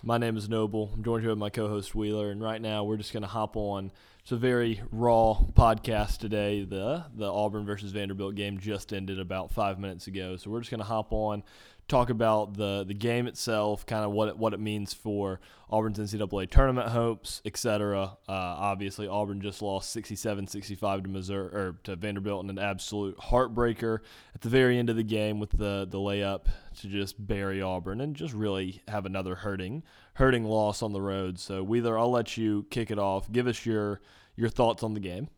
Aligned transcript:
My 0.00 0.18
name 0.18 0.36
is 0.36 0.48
Noble. 0.48 0.90
I'm 0.94 1.04
joined 1.04 1.22
here 1.22 1.30
with 1.30 1.38
my 1.38 1.50
co-host 1.50 1.94
Wheeler, 1.94 2.30
and 2.30 2.42
right 2.42 2.60
now 2.60 2.82
we're 2.82 2.96
just 2.96 3.12
going 3.12 3.22
to 3.22 3.28
hop 3.28 3.56
on. 3.56 3.92
It's 4.22 4.32
a 4.32 4.36
very 4.36 4.80
raw 4.90 5.38
podcast 5.52 6.18
today. 6.18 6.64
The 6.64 7.04
the 7.14 7.32
Auburn 7.32 7.64
versus 7.64 7.92
Vanderbilt 7.92 8.34
game 8.34 8.58
just 8.58 8.92
ended 8.92 9.20
about 9.20 9.52
five 9.52 9.78
minutes 9.78 10.08
ago, 10.08 10.36
so 10.36 10.50
we're 10.50 10.60
just 10.60 10.70
going 10.70 10.80
to 10.80 10.86
hop 10.86 11.12
on, 11.12 11.44
talk 11.92 12.10
about 12.10 12.54
the 12.54 12.84
the 12.86 12.94
game 12.94 13.26
itself, 13.26 13.84
kind 13.84 14.04
of 14.04 14.12
what 14.12 14.28
it, 14.28 14.38
what 14.38 14.54
it 14.54 14.60
means 14.60 14.94
for 14.94 15.40
Auburn's 15.70 15.98
NCAA 15.98 16.50
tournament 16.50 16.88
hopes, 16.88 17.42
etc. 17.44 18.16
Uh, 18.28 18.32
obviously, 18.32 19.06
Auburn 19.06 19.40
just 19.40 19.62
lost 19.62 19.94
67-65 19.94 21.04
to 21.04 21.08
Missouri 21.08 21.54
or 21.54 21.76
to 21.84 21.94
Vanderbilt 21.94 22.44
in 22.44 22.50
an 22.50 22.58
absolute 22.58 23.16
heartbreaker 23.18 23.98
at 24.34 24.40
the 24.40 24.48
very 24.48 24.78
end 24.78 24.90
of 24.90 24.96
the 24.96 25.02
game 25.02 25.38
with 25.38 25.50
the 25.50 25.86
the 25.88 25.98
layup 25.98 26.46
to 26.80 26.88
just 26.88 27.24
bury 27.24 27.60
Auburn 27.60 28.00
and 28.00 28.16
just 28.16 28.32
really 28.32 28.82
have 28.88 29.04
another 29.04 29.34
hurting 29.34 29.82
hurting 30.14 30.44
loss 30.44 30.82
on 30.82 30.92
the 30.92 31.02
road. 31.02 31.38
So, 31.38 31.62
Wheeler, 31.62 31.98
I'll 31.98 32.10
let 32.10 32.36
you 32.36 32.66
kick 32.70 32.90
it 32.90 32.98
off. 32.98 33.30
Give 33.30 33.46
us 33.46 33.66
your 33.66 34.00
your 34.34 34.48
thoughts 34.48 34.82
on 34.82 34.94
the 34.94 35.00
game. 35.00 35.28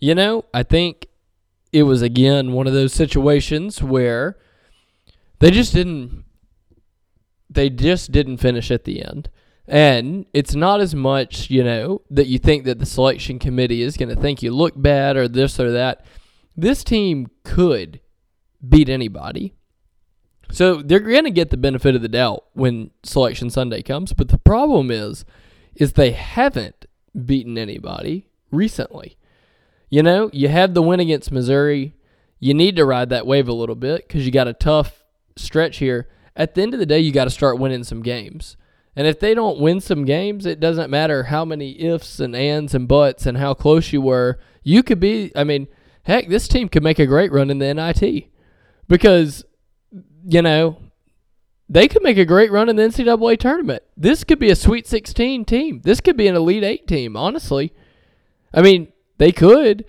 You 0.00 0.14
know, 0.14 0.44
I 0.52 0.64
think 0.64 1.06
it 1.72 1.84
was 1.84 2.02
again 2.02 2.52
one 2.52 2.66
of 2.66 2.72
those 2.72 2.92
situations 2.92 3.80
where 3.82 4.36
they 5.38 5.50
just 5.50 5.72
didn't 5.72 6.24
they 7.48 7.70
just 7.70 8.12
didn't 8.12 8.38
finish 8.38 8.70
at 8.70 8.84
the 8.84 9.04
end. 9.04 9.30
And 9.68 10.26
it's 10.32 10.54
not 10.54 10.80
as 10.80 10.94
much, 10.94 11.50
you 11.50 11.64
know, 11.64 12.02
that 12.10 12.26
you 12.28 12.38
think 12.38 12.64
that 12.64 12.78
the 12.78 12.86
selection 12.86 13.38
committee 13.38 13.82
is 13.82 13.96
going 13.96 14.08
to 14.08 14.20
think 14.20 14.42
you 14.42 14.52
look 14.52 14.80
bad 14.80 15.16
or 15.16 15.26
this 15.26 15.58
or 15.58 15.72
that. 15.72 16.04
This 16.56 16.84
team 16.84 17.28
could 17.44 18.00
beat 18.66 18.88
anybody. 18.88 19.54
So 20.52 20.76
they're 20.82 21.00
going 21.00 21.24
to 21.24 21.30
get 21.30 21.50
the 21.50 21.56
benefit 21.56 21.96
of 21.96 22.02
the 22.02 22.08
doubt 22.08 22.44
when 22.52 22.90
selection 23.02 23.50
Sunday 23.50 23.82
comes, 23.82 24.12
but 24.12 24.28
the 24.28 24.38
problem 24.38 24.90
is 24.90 25.24
is 25.74 25.92
they 25.92 26.12
haven't 26.12 26.86
beaten 27.26 27.58
anybody 27.58 28.28
recently. 28.50 29.18
You 29.90 30.02
know, 30.02 30.30
you 30.32 30.48
had 30.48 30.74
the 30.74 30.82
win 30.82 31.00
against 31.00 31.32
Missouri. 31.32 31.94
You 32.38 32.54
need 32.54 32.76
to 32.76 32.86
ride 32.86 33.10
that 33.10 33.26
wave 33.26 33.48
a 33.48 33.52
little 33.52 33.74
bit 33.74 34.08
cuz 34.08 34.24
you 34.24 34.30
got 34.30 34.48
a 34.48 34.52
tough 34.52 35.05
stretch 35.36 35.78
here. 35.78 36.08
At 36.34 36.54
the 36.54 36.62
end 36.62 36.74
of 36.74 36.80
the 36.80 36.86
day, 36.86 37.00
you 37.00 37.12
got 37.12 37.24
to 37.24 37.30
start 37.30 37.58
winning 37.58 37.84
some 37.84 38.02
games. 38.02 38.56
And 38.94 39.06
if 39.06 39.20
they 39.20 39.34
don't 39.34 39.60
win 39.60 39.80
some 39.80 40.04
games, 40.04 40.46
it 40.46 40.60
doesn't 40.60 40.90
matter 40.90 41.24
how 41.24 41.44
many 41.44 41.80
ifs 41.80 42.18
and 42.18 42.34
ands 42.34 42.74
and 42.74 42.88
buts 42.88 43.26
and 43.26 43.38
how 43.38 43.54
close 43.54 43.92
you 43.92 44.00
were. 44.00 44.38
You 44.62 44.82
could 44.82 45.00
be, 45.00 45.32
I 45.36 45.44
mean, 45.44 45.68
heck, 46.04 46.28
this 46.28 46.48
team 46.48 46.68
could 46.68 46.82
make 46.82 46.98
a 46.98 47.06
great 47.06 47.30
run 47.30 47.50
in 47.50 47.58
the 47.58 47.74
NIT 47.74 48.28
because 48.88 49.44
you 50.28 50.42
know, 50.42 50.78
they 51.68 51.88
could 51.88 52.02
make 52.02 52.18
a 52.18 52.24
great 52.24 52.50
run 52.50 52.68
in 52.68 52.76
the 52.76 52.82
NCAA 52.82 53.38
tournament. 53.38 53.82
This 53.96 54.24
could 54.24 54.38
be 54.38 54.50
a 54.50 54.56
Sweet 54.56 54.86
16 54.86 55.44
team. 55.44 55.80
This 55.84 56.00
could 56.00 56.16
be 56.16 56.26
an 56.26 56.36
Elite 56.36 56.64
8 56.64 56.86
team, 56.86 57.16
honestly. 57.16 57.72
I 58.52 58.62
mean, 58.62 58.92
they 59.18 59.32
could. 59.32 59.84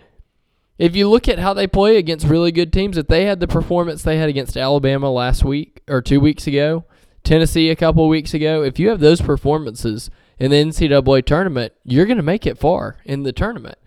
If 0.77 0.95
you 0.95 1.09
look 1.09 1.27
at 1.27 1.39
how 1.39 1.53
they 1.53 1.65
play 1.65 1.97
against 1.97 2.27
really 2.27 2.51
good 2.51 2.71
teams, 2.71 2.97
if 2.97 3.07
they 3.07 3.25
had 3.25 3.39
the 3.39 3.47
performance 3.47 4.03
they 4.03 4.17
had 4.17 4.29
against 4.29 4.55
Alabama 4.55 5.11
last 5.11 5.43
week 5.43 5.81
or 5.87 6.01
two 6.01 6.19
weeks 6.19 6.45
ago, 6.45 6.85
Tennessee 7.23 7.69
a 7.69 7.75
couple 7.75 8.07
weeks 8.07 8.33
ago, 8.33 8.63
if 8.63 8.79
you 8.79 8.89
have 8.89 8.99
those 8.99 9.21
performances 9.21 10.09
in 10.37 10.51
the 10.51 10.63
NCAA 10.63 11.25
tournament, 11.25 11.73
you're 11.83 12.05
going 12.05 12.17
to 12.17 12.23
make 12.23 12.45
it 12.45 12.59
far 12.59 12.97
in 13.05 13.23
the 13.23 13.33
tournament. 13.33 13.77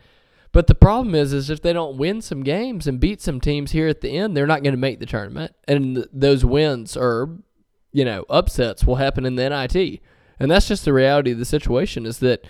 But 0.53 0.67
the 0.67 0.75
problem 0.75 1.15
is, 1.15 1.33
is 1.33 1.49
if 1.49 1.63
they 1.63 1.73
don't 1.73 1.97
win 1.97 2.23
some 2.23 2.43
games 2.43 2.89
and 2.89 2.99
beat 2.99 3.23
some 3.23 3.41
teams 3.41 3.71
here 3.71 3.87
at 3.87 4.01
the 4.01 4.11
end, 4.11 4.37
they're 4.37 4.49
not 4.49 4.65
going 4.65 4.75
to 4.75 4.81
make 4.81 4.99
the 4.99 5.07
tournament. 5.07 5.55
And 5.69 5.95
th- 5.95 6.09
those 6.13 6.45
wins 6.45 6.97
or, 6.97 7.39
you 7.93 8.05
know, 8.05 8.25
upsets 8.29 8.85
will 8.85 8.97
happen 8.97 9.25
in 9.25 9.37
the 9.37 9.49
NIT. 9.49 10.01
And 10.41 10.51
that's 10.51 10.67
just 10.67 10.85
the 10.85 10.93
reality 10.93 11.31
of 11.31 11.39
the 11.39 11.45
situation 11.45 12.05
is 12.05 12.19
that 12.19 12.45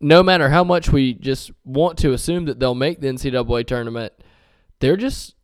no 0.00 0.22
matter 0.22 0.48
how 0.48 0.64
much 0.64 0.90
we 0.90 1.14
just 1.14 1.50
want 1.64 1.98
to 1.98 2.12
assume 2.12 2.46
that 2.46 2.58
they'll 2.58 2.74
make 2.74 3.00
the 3.00 3.08
NCAA 3.08 3.66
tournament, 3.66 4.12
they're 4.80 4.96
just, 4.96 5.34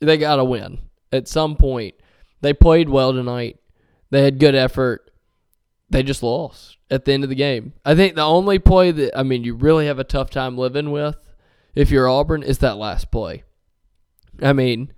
they 0.00 0.16
got 0.16 0.36
to 0.36 0.44
win 0.44 0.78
at 1.12 1.28
some 1.28 1.56
point. 1.56 1.94
They 2.40 2.52
played 2.52 2.88
well 2.88 3.12
tonight. 3.12 3.58
They 4.10 4.22
had 4.22 4.38
good 4.38 4.54
effort. 4.54 5.10
They 5.90 6.02
just 6.02 6.22
lost 6.22 6.76
at 6.90 7.04
the 7.04 7.12
end 7.12 7.24
of 7.24 7.30
the 7.30 7.36
game. 7.36 7.72
I 7.84 7.94
think 7.94 8.14
the 8.14 8.22
only 8.22 8.58
play 8.58 8.90
that 8.90 9.18
I 9.18 9.22
mean 9.22 9.44
you 9.44 9.54
really 9.54 9.86
have 9.86 9.98
a 9.98 10.04
tough 10.04 10.30
time 10.30 10.56
living 10.56 10.90
with 10.90 11.16
if 11.74 11.90
you're 11.90 12.08
Auburn 12.08 12.42
is 12.42 12.58
that 12.58 12.76
last 12.76 13.10
play. 13.10 13.44
I 14.42 14.52
mean, 14.52 14.92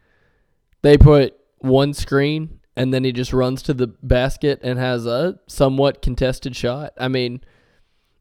they 0.83 0.99
put 0.99 1.37
one 1.59 1.95
screen 1.95 2.61
and 2.77 2.93
then 2.93 3.05
he 3.05 3.12
just 3.12 3.33
runs 3.33 3.62
to 3.62 3.75
the 3.75 3.87
basket 3.87 4.61
and 4.62 4.79
has 4.79 5.07
a 5.07 5.39
somewhat 5.47 6.03
contested 6.03 6.57
shot. 6.57 6.93
I 6.99 7.09
mean, 7.09 7.43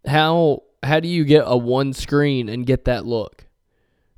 how 0.05 0.63
how 0.83 0.99
do 0.99 1.07
you 1.07 1.23
get 1.25 1.43
a 1.45 1.57
one 1.57 1.93
screen 1.93 2.49
and 2.49 2.65
get 2.65 2.85
that 2.85 3.05
look? 3.05 3.45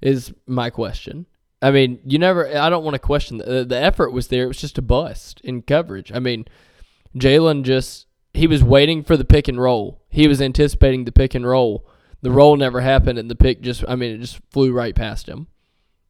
Is 0.01 0.33
my 0.47 0.69
question. 0.69 1.27
I 1.61 1.69
mean, 1.69 1.99
you 2.05 2.17
never. 2.17 2.47
I 2.57 2.69
don't 2.69 2.83
want 2.83 2.95
to 2.95 2.99
question 2.99 3.37
the, 3.37 3.63
the 3.63 3.77
effort 3.77 4.11
was 4.11 4.27
there. 4.27 4.45
It 4.45 4.47
was 4.47 4.61
just 4.61 4.79
a 4.79 4.81
bust 4.81 5.41
in 5.41 5.61
coverage. 5.61 6.11
I 6.11 6.19
mean, 6.19 6.45
Jaylin 7.15 7.63
just 7.63 8.07
he 8.33 8.47
was 8.47 8.63
waiting 8.63 9.03
for 9.03 9.17
the 9.17 9.25
pick 9.25 9.47
and 9.47 9.59
roll. 9.59 10.01
He 10.09 10.27
was 10.27 10.41
anticipating 10.41 11.05
the 11.05 11.11
pick 11.11 11.35
and 11.35 11.45
roll. 11.45 11.87
The 12.21 12.31
roll 12.31 12.55
never 12.55 12.81
happened, 12.81 13.19
and 13.19 13.29
the 13.29 13.35
pick 13.35 13.61
just, 13.61 13.83
I 13.87 13.95
mean, 13.95 14.11
it 14.11 14.19
just 14.19 14.39
flew 14.51 14.71
right 14.71 14.95
past 14.95 15.27
him. 15.27 15.47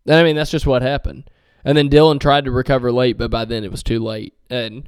And 0.05 0.15
I 0.15 0.23
mean, 0.23 0.35
that's 0.35 0.51
just 0.51 0.67
what 0.67 0.81
happened. 0.81 1.29
And 1.63 1.77
then 1.77 1.89
Dylan 1.89 2.19
tried 2.19 2.45
to 2.45 2.51
recover 2.51 2.91
late, 2.91 3.17
but 3.17 3.31
by 3.31 3.45
then 3.45 3.63
it 3.63 3.71
was 3.71 3.83
too 3.83 3.99
late. 3.99 4.33
And 4.49 4.87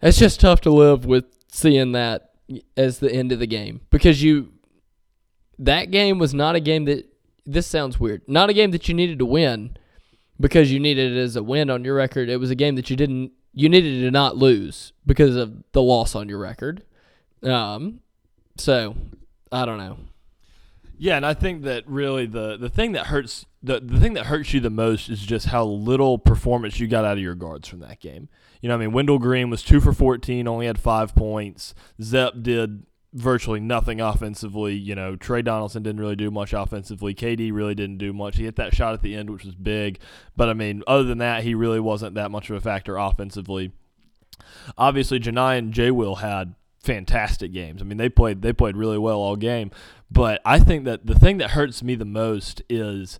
it's 0.00 0.18
just 0.18 0.40
tough 0.40 0.60
to 0.62 0.70
live 0.70 1.04
with 1.04 1.24
seeing 1.48 1.92
that 1.92 2.33
as 2.76 2.98
the 2.98 3.12
end 3.12 3.32
of 3.32 3.38
the 3.38 3.46
game 3.46 3.80
because 3.90 4.22
you, 4.22 4.52
that 5.58 5.90
game 5.90 6.18
was 6.18 6.34
not 6.34 6.54
a 6.54 6.60
game 6.60 6.84
that, 6.84 7.06
this 7.46 7.66
sounds 7.66 8.00
weird, 8.00 8.22
not 8.26 8.50
a 8.50 8.54
game 8.54 8.70
that 8.70 8.88
you 8.88 8.94
needed 8.94 9.18
to 9.18 9.26
win 9.26 9.76
because 10.40 10.72
you 10.72 10.80
needed 10.80 11.12
it 11.12 11.20
as 11.20 11.36
a 11.36 11.42
win 11.42 11.70
on 11.70 11.84
your 11.84 11.94
record. 11.94 12.28
It 12.28 12.38
was 12.38 12.50
a 12.50 12.54
game 12.54 12.76
that 12.76 12.90
you 12.90 12.96
didn't 12.96 13.32
you 13.54 13.68
needed 13.68 14.00
to 14.00 14.10
not 14.10 14.36
lose 14.36 14.92
because 15.06 15.36
of 15.36 15.62
the 15.72 15.82
loss 15.82 16.14
on 16.14 16.28
your 16.28 16.38
record. 16.38 16.82
Um, 17.42 18.00
so 18.56 18.96
I 19.52 19.64
don't 19.64 19.78
know. 19.78 19.98
Yeah, 20.98 21.16
and 21.16 21.26
I 21.26 21.34
think 21.34 21.62
that 21.62 21.86
really 21.86 22.26
the 22.26 22.56
the 22.56 22.68
thing 22.68 22.92
that 22.92 23.06
hurts 23.06 23.46
the 23.64 23.80
the 23.80 23.98
thing 23.98 24.14
that 24.14 24.26
hurts 24.26 24.52
you 24.52 24.60
the 24.60 24.70
most 24.70 25.08
is 25.08 25.20
just 25.20 25.46
how 25.46 25.64
little 25.64 26.18
performance 26.18 26.78
you 26.78 26.86
got 26.86 27.04
out 27.04 27.16
of 27.16 27.22
your 27.22 27.34
guards 27.34 27.66
from 27.66 27.80
that 27.80 28.00
game. 28.00 28.28
You 28.60 28.68
know, 28.68 28.74
I 28.74 28.78
mean, 28.78 28.92
Wendell 28.92 29.18
Green 29.18 29.50
was 29.50 29.62
two 29.62 29.80
for 29.80 29.92
fourteen, 29.92 30.46
only 30.46 30.66
had 30.66 30.78
five 30.78 31.14
points. 31.14 31.74
Zep 32.00 32.34
did 32.42 32.84
virtually 33.14 33.60
nothing 33.60 34.00
offensively. 34.00 34.74
You 34.74 34.94
know, 34.94 35.16
Tre 35.16 35.40
Donaldson 35.40 35.82
didn't 35.82 36.00
really 36.00 36.16
do 36.16 36.30
much 36.30 36.52
offensively. 36.52 37.14
KD 37.14 37.52
really 37.52 37.74
didn't 37.74 37.98
do 37.98 38.12
much. 38.12 38.36
He 38.36 38.44
hit 38.44 38.56
that 38.56 38.74
shot 38.74 38.92
at 38.92 39.02
the 39.02 39.14
end, 39.14 39.30
which 39.30 39.44
was 39.44 39.54
big. 39.54 39.98
But 40.36 40.48
I 40.50 40.54
mean, 40.54 40.82
other 40.86 41.04
than 41.04 41.18
that, 41.18 41.44
he 41.44 41.54
really 41.54 41.80
wasn't 41.80 42.14
that 42.16 42.30
much 42.30 42.50
of 42.50 42.56
a 42.56 42.60
factor 42.60 42.96
offensively. 42.96 43.72
Obviously, 44.76 45.20
Johni 45.20 45.58
and 45.58 45.72
J. 45.72 45.90
Will 45.90 46.16
had 46.16 46.54
fantastic 46.80 47.52
games. 47.52 47.80
I 47.80 47.84
mean, 47.84 47.96
they 47.96 48.10
played 48.10 48.42
they 48.42 48.52
played 48.52 48.76
really 48.76 48.98
well 48.98 49.18
all 49.18 49.36
game. 49.36 49.70
But 50.10 50.42
I 50.44 50.58
think 50.58 50.84
that 50.84 51.06
the 51.06 51.18
thing 51.18 51.38
that 51.38 51.52
hurts 51.52 51.82
me 51.82 51.94
the 51.94 52.04
most 52.04 52.62
is 52.68 53.18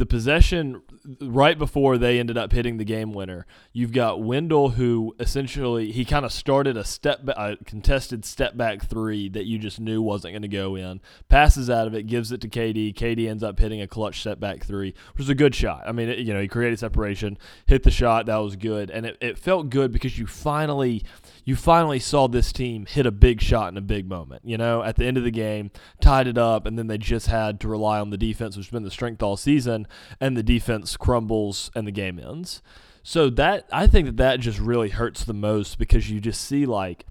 the 0.00 0.06
possession 0.06 0.80
right 1.20 1.58
before 1.58 1.98
they 1.98 2.18
ended 2.18 2.38
up 2.38 2.52
hitting 2.52 2.78
the 2.78 2.84
game 2.86 3.12
winner, 3.12 3.46
you've 3.74 3.92
got 3.92 4.22
Wendell 4.22 4.70
who 4.70 5.14
essentially 5.20 5.92
he 5.92 6.06
kind 6.06 6.24
of 6.24 6.32
started 6.32 6.74
a 6.74 6.84
step 6.84 7.20
a 7.28 7.58
contested 7.66 8.24
step 8.24 8.56
back 8.56 8.82
three 8.86 9.28
that 9.28 9.44
you 9.44 9.58
just 9.58 9.78
knew 9.78 10.00
wasn't 10.00 10.32
going 10.32 10.40
to 10.40 10.48
go 10.48 10.74
in. 10.74 11.02
Passes 11.28 11.68
out 11.68 11.86
of 11.86 11.94
it, 11.94 12.06
gives 12.06 12.32
it 12.32 12.40
to 12.40 12.48
KD. 12.48 12.94
KD 12.94 13.28
ends 13.28 13.42
up 13.42 13.58
hitting 13.58 13.82
a 13.82 13.86
clutch 13.86 14.20
step 14.20 14.40
back 14.40 14.64
three, 14.64 14.94
which 15.12 15.18
was 15.18 15.28
a 15.28 15.34
good 15.34 15.54
shot. 15.54 15.82
I 15.86 15.92
mean, 15.92 16.08
it, 16.08 16.20
you 16.20 16.32
know, 16.32 16.40
he 16.40 16.48
created 16.48 16.78
separation, 16.78 17.36
hit 17.66 17.82
the 17.82 17.90
shot, 17.90 18.24
that 18.24 18.36
was 18.38 18.56
good, 18.56 18.88
and 18.88 19.04
it, 19.04 19.18
it 19.20 19.38
felt 19.38 19.68
good 19.68 19.92
because 19.92 20.18
you 20.18 20.26
finally 20.26 21.04
you 21.44 21.56
finally 21.56 21.98
saw 21.98 22.28
this 22.28 22.52
team 22.52 22.86
hit 22.86 23.06
a 23.06 23.10
big 23.10 23.40
shot 23.40 23.72
in 23.72 23.76
a 23.76 23.82
big 23.82 24.08
moment. 24.08 24.42
You 24.44 24.58
know, 24.58 24.82
at 24.82 24.96
the 24.96 25.06
end 25.06 25.16
of 25.16 25.24
the 25.24 25.30
game, 25.30 25.70
tied 26.00 26.26
it 26.26 26.38
up, 26.38 26.66
and 26.66 26.78
then 26.78 26.86
they 26.86 26.98
just 26.98 27.26
had 27.26 27.60
to 27.60 27.68
rely 27.68 27.98
on 28.00 28.10
the 28.10 28.18
defense, 28.18 28.56
which 28.56 28.66
has 28.66 28.72
been 28.72 28.82
the 28.82 28.90
strength 28.90 29.22
all 29.22 29.36
season, 29.36 29.86
and 30.20 30.36
the 30.36 30.42
defense 30.42 30.96
crumbles 30.96 31.70
and 31.74 31.86
the 31.86 31.92
game 31.92 32.18
ends. 32.18 32.62
So 33.02 33.30
that 33.30 33.66
I 33.72 33.86
think 33.86 34.06
that 34.06 34.16
that 34.18 34.40
just 34.40 34.58
really 34.58 34.90
hurts 34.90 35.24
the 35.24 35.32
most 35.32 35.78
because 35.78 36.10
you 36.10 36.20
just 36.20 36.40
see 36.40 36.66
like 36.66 37.06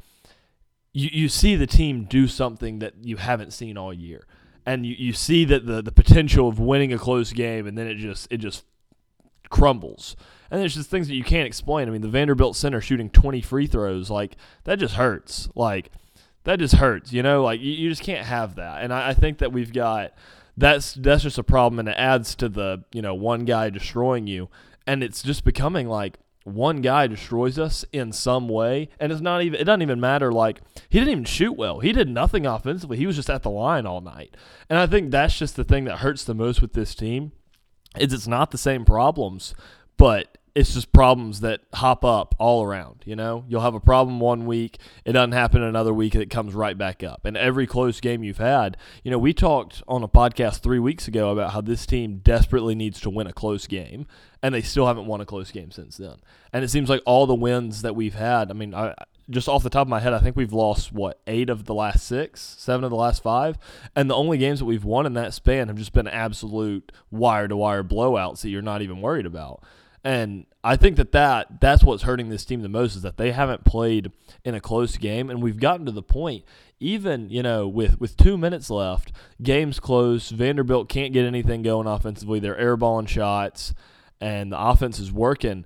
you, 0.93 1.09
you 1.11 1.29
see 1.29 1.55
the 1.55 1.67
team 1.67 2.05
do 2.05 2.27
something 2.27 2.79
that 2.79 2.93
you 3.01 3.17
haven't 3.17 3.53
seen 3.53 3.77
all 3.77 3.93
year. 3.93 4.25
And 4.65 4.85
you, 4.85 4.95
you 4.97 5.13
see 5.13 5.45
that 5.45 5.65
the, 5.65 5.81
the 5.81 5.91
potential 5.91 6.47
of 6.47 6.59
winning 6.59 6.93
a 6.93 6.99
close 6.99 7.33
game 7.33 7.65
and 7.65 7.77
then 7.77 7.87
it 7.87 7.95
just 7.95 8.27
it 8.29 8.37
just 8.37 8.65
crumbles. 9.49 10.15
And 10.51 10.59
there's 10.59 10.75
just 10.75 10.89
things 10.89 11.07
that 11.07 11.15
you 11.15 11.23
can't 11.23 11.45
explain. 11.45 11.87
I 11.87 11.91
mean, 11.91 12.01
the 12.01 12.07
Vanderbilt 12.07 12.55
center 12.55 12.81
shooting 12.81 13.09
20 13.09 13.41
free 13.41 13.67
throws, 13.67 14.09
like 14.09 14.35
that 14.63 14.79
just 14.79 14.95
hurts. 14.95 15.49
Like 15.55 15.91
that 16.43 16.59
just 16.59 16.75
hurts, 16.75 17.13
you 17.13 17.21
know? 17.21 17.43
Like 17.43 17.61
you, 17.61 17.71
you 17.71 17.89
just 17.89 18.01
can't 18.01 18.25
have 18.25 18.55
that. 18.55 18.83
And 18.83 18.93
I, 18.93 19.09
I 19.09 19.13
think 19.13 19.39
that 19.39 19.51
we've 19.51 19.73
got 19.73 20.13
that's 20.57 20.93
that's 20.93 21.23
just 21.23 21.37
a 21.37 21.43
problem 21.43 21.79
and 21.79 21.89
it 21.89 21.95
adds 21.97 22.35
to 22.35 22.49
the, 22.49 22.83
you 22.91 23.01
know, 23.01 23.13
one 23.13 23.45
guy 23.45 23.69
destroying 23.69 24.27
you. 24.27 24.49
And 24.87 25.03
it's 25.03 25.21
just 25.21 25.43
becoming 25.43 25.87
like 25.87 26.17
one 26.43 26.81
guy 26.81 27.07
destroys 27.07 27.59
us 27.59 27.85
in 27.91 28.11
some 28.11 28.47
way 28.47 28.89
and 28.99 29.11
it's 29.11 29.21
not 29.21 29.43
even 29.43 29.59
it 29.59 29.65
doesn't 29.65 29.81
even 29.81 29.99
matter 29.99 30.31
like 30.31 30.61
he 30.89 30.97
didn't 30.97 31.11
even 31.11 31.25
shoot 31.25 31.51
well 31.53 31.79
he 31.79 31.91
did 31.91 32.09
nothing 32.09 32.45
offensively 32.45 32.97
he 32.97 33.05
was 33.05 33.15
just 33.15 33.29
at 33.29 33.43
the 33.43 33.49
line 33.49 33.85
all 33.85 34.01
night 34.01 34.35
and 34.69 34.79
i 34.79 34.87
think 34.87 35.11
that's 35.11 35.37
just 35.37 35.55
the 35.55 35.63
thing 35.63 35.83
that 35.83 35.97
hurts 35.97 36.23
the 36.23 36.33
most 36.33 36.61
with 36.61 36.73
this 36.73 36.95
team 36.95 37.31
is 37.97 38.13
it's 38.13 38.27
not 38.27 38.51
the 38.51 38.57
same 38.57 38.85
problems 38.85 39.53
but 39.97 40.37
it's 40.55 40.73
just 40.73 40.91
problems 40.91 41.41
that 41.41 41.61
hop 41.73 42.03
up 42.03 42.33
all 42.39 42.63
around. 42.63 43.03
You 43.05 43.15
know, 43.15 43.45
you'll 43.47 43.61
have 43.61 43.75
a 43.75 43.79
problem 43.79 44.19
one 44.19 44.45
week, 44.45 44.79
it 45.05 45.13
doesn't 45.13 45.33
happen 45.33 45.61
another 45.61 45.93
week, 45.93 46.15
and 46.15 46.23
it 46.23 46.29
comes 46.29 46.53
right 46.53 46.77
back 46.77 47.03
up. 47.03 47.25
And 47.25 47.37
every 47.37 47.67
close 47.67 47.99
game 47.99 48.23
you've 48.23 48.39
had, 48.39 48.77
you 49.03 49.11
know, 49.11 49.17
we 49.17 49.33
talked 49.33 49.83
on 49.87 50.01
a 50.01 50.07
podcast 50.07 50.59
three 50.59 50.79
weeks 50.79 51.07
ago 51.07 51.31
about 51.31 51.51
how 51.53 51.61
this 51.61 51.85
team 51.85 52.21
desperately 52.23 52.75
needs 52.75 52.99
to 53.01 53.09
win 53.09 53.27
a 53.27 53.33
close 53.33 53.67
game, 53.67 54.07
and 54.41 54.55
they 54.55 54.61
still 54.61 54.87
haven't 54.87 55.05
won 55.05 55.21
a 55.21 55.25
close 55.25 55.51
game 55.51 55.71
since 55.71 55.97
then. 55.97 56.15
And 56.51 56.63
it 56.63 56.69
seems 56.69 56.89
like 56.89 57.01
all 57.05 57.27
the 57.27 57.35
wins 57.35 57.81
that 57.83 57.95
we've 57.95 58.15
had, 58.15 58.49
I 58.49 58.53
mean, 58.53 58.73
I 58.73 58.95
just 59.29 59.47
off 59.47 59.63
the 59.63 59.69
top 59.69 59.83
of 59.83 59.89
my 59.89 59.99
head, 59.99 60.13
I 60.13 60.19
think 60.19 60.35
we've 60.35 60.53
lost 60.53 60.91
what 60.91 61.19
eight 61.27 61.49
of 61.49 61.65
the 61.65 61.73
last 61.73 62.05
six, 62.05 62.55
seven 62.57 62.83
of 62.83 62.89
the 62.89 62.95
last 62.97 63.21
five, 63.23 63.57
and 63.95 64.09
the 64.09 64.15
only 64.15 64.37
games 64.37 64.59
that 64.59 64.65
we've 64.65 64.85
won 64.85 65.05
in 65.05 65.13
that 65.13 65.33
span 65.33 65.67
have 65.67 65.77
just 65.77 65.93
been 65.93 66.07
absolute 66.07 66.91
wire 67.11 67.47
to 67.47 67.55
wire 67.55 67.83
blowouts 67.83 68.41
that 68.41 68.49
you're 68.49 68.61
not 68.61 68.81
even 68.81 69.01
worried 69.01 69.25
about. 69.25 69.63
And 70.03 70.45
I 70.63 70.77
think 70.77 70.95
that, 70.95 71.11
that 71.11 71.59
that's 71.59 71.83
what's 71.83 72.03
hurting 72.03 72.29
this 72.29 72.45
team 72.45 72.61
the 72.61 72.69
most 72.69 72.95
is 72.95 73.01
that 73.01 73.17
they 73.17 73.31
haven't 73.31 73.65
played 73.65 74.11
in 74.45 74.55
a 74.55 74.61
close 74.61 74.97
game, 74.97 75.29
and 75.29 75.41
we've 75.41 75.59
gotten 75.59 75.85
to 75.85 75.91
the 75.91 76.03
point 76.03 76.45
even 76.79 77.29
you 77.29 77.43
know 77.43 77.67
with 77.67 77.99
with 77.99 78.17
two 78.17 78.37
minutes 78.37 78.69
left, 78.69 79.11
games 79.41 79.79
close. 79.79 80.29
Vanderbilt 80.29 80.89
can't 80.89 81.13
get 81.13 81.25
anything 81.25 81.61
going 81.61 81.87
offensively. 81.87 82.39
They're 82.39 82.55
airballing 82.55 83.07
shots, 83.07 83.73
and 84.21 84.51
the 84.51 84.59
offense 84.59 84.99
is 84.99 85.11
working. 85.11 85.65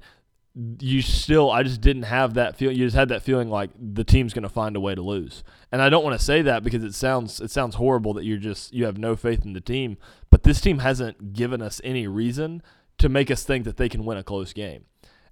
You 0.56 1.02
still, 1.02 1.50
I 1.50 1.64
just 1.64 1.82
didn't 1.82 2.04
have 2.04 2.36
that 2.36 2.56
feel. 2.56 2.72
You 2.72 2.86
just 2.86 2.96
had 2.96 3.10
that 3.10 3.24
feeling 3.24 3.50
like 3.50 3.72
the 3.76 4.04
team's 4.04 4.34
going 4.34 4.44
to 4.44 4.50
find 4.50 4.76
a 4.76 4.80
way 4.80 4.94
to 4.94 5.02
lose, 5.02 5.44
and 5.72 5.82
I 5.82 5.90
don't 5.90 6.04
want 6.04 6.18
to 6.18 6.24
say 6.24 6.44
that 6.44 6.64
because 6.64 6.84
it 6.84 6.94
sounds 6.94 7.42
it 7.42 7.50
sounds 7.50 7.76
horrible 7.76 8.14
that 8.14 8.24
you're 8.24 8.38
just 8.38 8.72
you 8.72 8.86
have 8.86 9.00
no 9.00 9.16
faith 9.16 9.46
in 9.46 9.54
the 9.54 9.62
team. 9.62 9.98
But 10.30 10.44
this 10.44 10.62
team 10.62 10.80
hasn't 10.80 11.34
given 11.34 11.62
us 11.62 11.82
any 11.84 12.08
reason 12.08 12.62
to 13.00 13.10
make 13.10 13.32
us 13.32 13.44
think 13.44 13.66
that 13.66 13.78
they 13.78 13.90
can 13.90 14.06
win 14.06 14.18
a 14.18 14.24
close 14.24 14.54
game. 14.54 14.86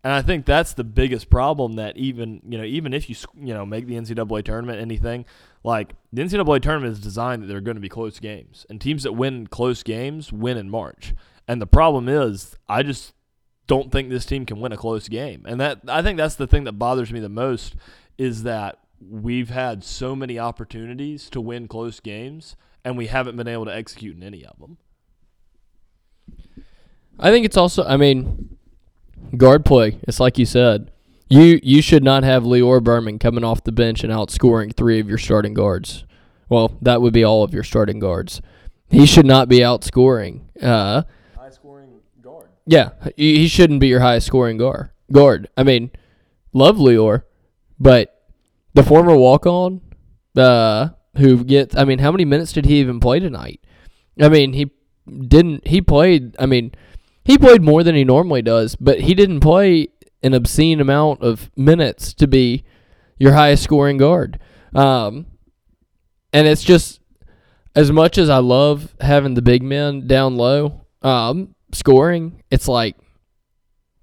And 0.04 0.14
I 0.14 0.22
think 0.22 0.46
that's 0.46 0.74
the 0.74 0.84
biggest 0.84 1.30
problem 1.30 1.74
that 1.74 1.96
even, 1.96 2.42
you 2.48 2.58
know, 2.58 2.64
even 2.64 2.94
if 2.94 3.10
you, 3.10 3.16
you 3.40 3.54
know, 3.54 3.66
make 3.66 3.86
the 3.86 3.96
NCAA 3.96 4.44
tournament, 4.44 4.82
anything, 4.82 5.26
like 5.64 5.94
the 6.12 6.24
NCAA 6.24 6.62
tournament 6.62 6.94
is 6.94 7.00
designed 7.00 7.44
that 7.44 7.48
they're 7.48 7.62
going 7.62 7.76
to 7.76 7.82
be 7.82 7.90
close 7.90 8.20
games. 8.20 8.66
And 8.70 8.82
teams 8.82 9.04
that 9.04 9.14
win 9.14 9.46
close 9.48 9.84
games 9.84 10.34
win 10.34 10.58
in 10.58 10.70
March. 10.70 11.14
And 11.48 11.62
the 11.62 11.68
problem 11.68 12.10
is, 12.10 12.58
I 12.68 12.82
just 12.82 13.14
don't 13.72 13.90
think 13.90 14.10
this 14.10 14.26
team 14.26 14.46
can 14.46 14.60
win 14.60 14.74
a 14.74 14.78
close 14.78 15.08
game. 15.08 15.46
And 15.48 15.62
that, 15.62 15.80
I 15.88 16.02
think 16.02 16.18
that's 16.18 16.36
the 16.36 16.46
thing 16.46 16.66
that 16.66 16.74
bothers 16.74 17.10
me 17.10 17.22
the 17.22 17.30
most 17.30 17.74
is 18.18 18.44
that 18.44 18.80
we've 19.00 19.50
had 19.50 19.82
so 19.82 20.14
many 20.14 20.38
opportunities 20.38 21.30
to 21.30 21.40
win 21.40 21.70
close 21.70 22.02
games 22.02 22.58
and 22.84 22.98
we 22.98 23.08
haven't 23.08 23.38
been 23.38 23.48
able 23.48 23.64
to 23.64 23.74
execute 23.74 24.18
in 24.18 24.24
any 24.24 24.46
of 24.46 24.60
them. 24.60 24.76
I 27.18 27.32
think 27.32 27.46
it's 27.46 27.56
also. 27.56 27.86
I 27.86 27.96
mean, 27.96 28.58
guard 29.38 29.64
play. 29.64 30.00
It's 30.04 30.20
like 30.20 30.38
you 30.38 30.46
said. 30.46 30.92
You 31.30 31.62
you 31.64 31.82
should 31.82 32.04
not 32.04 32.26
have 32.26 32.44
Lior 32.44 32.84
Berman 32.84 33.20
coming 33.20 33.46
off 33.46 33.64
the 33.64 33.72
bench 33.72 34.04
and 34.04 34.12
outscoring 34.12 34.76
three 34.76 35.00
of 35.00 35.08
your 35.08 35.18
starting 35.18 35.54
guards. 35.54 36.04
Well, 36.50 36.78
that 36.82 37.02
would 37.02 37.14
be 37.14 37.24
all 37.24 37.44
of 37.44 37.54
your 37.54 37.64
starting 37.64 38.00
guards. 38.00 38.42
He 38.90 39.06
should 39.06 39.26
not 39.26 39.48
be 39.48 39.60
outscoring. 39.60 40.42
Uh. 40.62 41.04
Yeah, 42.66 42.92
he 43.16 43.48
shouldn't 43.48 43.80
be 43.80 43.88
your 43.88 44.00
highest 44.00 44.28
scoring 44.28 44.58
guard. 44.58 44.90
Guard. 45.12 45.50
I 45.58 45.64
mean, 45.64 45.92
love 46.54 46.78
Lior, 46.78 47.24
but 47.80 48.28
the 48.74 48.84
former 48.84 49.16
walk 49.16 49.46
on, 49.46 49.82
uh, 50.36 50.90
who 51.18 51.44
gets. 51.44 51.76
I 51.76 51.84
mean, 51.86 52.00
how 52.00 52.12
many 52.12 52.26
minutes 52.26 52.54
did 52.54 52.66
he 52.66 52.80
even 52.80 53.00
play 53.00 53.20
tonight? 53.20 53.62
I 54.20 54.30
mean, 54.30 54.54
he 54.54 54.72
didn't. 55.28 55.68
He 55.68 55.82
played. 55.82 56.36
I 56.40 56.46
mean, 56.46 56.72
he 57.24 57.38
played 57.38 57.62
more 57.62 57.84
than 57.84 57.96
he 57.96 58.04
normally 58.04 58.42
does, 58.42 58.76
but 58.76 59.02
he 59.02 59.14
didn't 59.14 59.42
play 59.42 59.90
an 60.24 60.34
obscene 60.34 60.80
amount 60.80 61.22
of 61.22 61.50
minutes 61.56 62.14
to 62.14 62.28
be 62.28 62.64
your 63.18 63.34
highest 63.34 63.64
scoring 63.64 63.98
guard. 63.98 64.40
Um, 64.74 65.26
and 66.32 66.48
it's 66.48 66.64
just 66.64 67.00
as 67.76 67.92
much 67.92 68.18
as 68.18 68.30
I 68.30 68.38
love 68.38 68.96
having 69.02 69.34
the 69.34 69.42
big 69.42 69.64
men 69.64 70.08
down 70.08 70.36
low 70.36 70.86
um, 71.02 71.56
scoring, 71.74 72.44
it's 72.50 72.68
like 72.68 72.96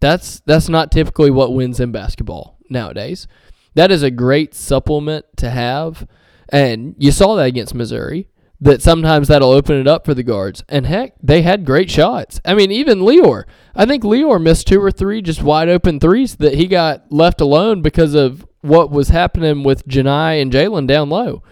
that's 0.01 0.41
that's 0.41 0.69
not 0.69 0.93
typically 0.93 1.31
what 1.31 1.55
wins 1.55 1.81
in 1.81 1.93
basketball 1.93 2.59
nowadays. 2.71 3.27
That 3.75 3.91
is 3.91 4.03
a 4.03 4.11
great 4.11 4.55
supplement 4.55 5.25
to 5.37 5.51
have, 5.51 6.07
and 6.49 6.95
you 6.99 7.13
saw 7.13 7.35
that 7.37 7.47
against 7.47 7.75
Missouri 7.75 8.29
that 8.61 8.83
sometimes 8.83 9.29
that'll 9.29 9.53
open 9.53 9.77
it 9.77 9.87
up 9.87 10.05
for 10.05 10.15
the 10.15 10.23
guards. 10.23 10.65
And 10.69 10.87
heck, 10.87 11.15
they 11.23 11.43
had 11.43 11.65
great 11.65 11.91
shots. 11.91 12.41
I 12.45 12.55
mean, 12.55 12.73
even 12.73 13.01
Lior. 13.01 13.45
I 13.75 13.87
think 13.87 14.03
Lior 14.03 14.43
missed 14.43 14.67
two 14.67 14.83
or 14.83 14.91
three 14.91 15.23
just 15.23 15.43
wide 15.43 15.69
open 15.69 16.01
threes 16.01 16.37
that 16.37 16.55
he 16.55 16.67
got 16.67 17.11
left 17.13 17.41
alone 17.41 17.83
because 17.83 18.15
of 18.15 18.45
what 18.61 18.91
was 18.91 19.11
happening 19.11 19.63
with 19.63 19.87
Johni 19.87 20.43
and 20.43 20.53
Jaylin 20.53 20.89
down 20.89 21.09
low. 21.09 21.43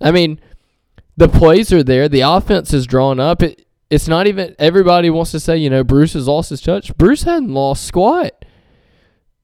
I 0.00 0.10
mean, 0.10 0.40
the 1.16 1.28
plays 1.28 1.72
are 1.72 1.82
there. 1.82 2.08
The 2.08 2.22
offense 2.22 2.72
is 2.72 2.86
drawn 2.86 3.20
up. 3.20 3.42
It, 3.42 3.66
it's 3.90 4.08
not 4.08 4.26
even 4.26 4.54
everybody 4.58 5.10
wants 5.10 5.30
to 5.32 5.40
say, 5.40 5.56
you 5.56 5.70
know, 5.70 5.82
Bruce 5.82 6.12
has 6.12 6.28
lost 6.28 6.50
his 6.50 6.60
touch. 6.60 6.96
Bruce 6.96 7.22
hadn't 7.22 7.52
lost 7.52 7.84
squat. 7.84 8.44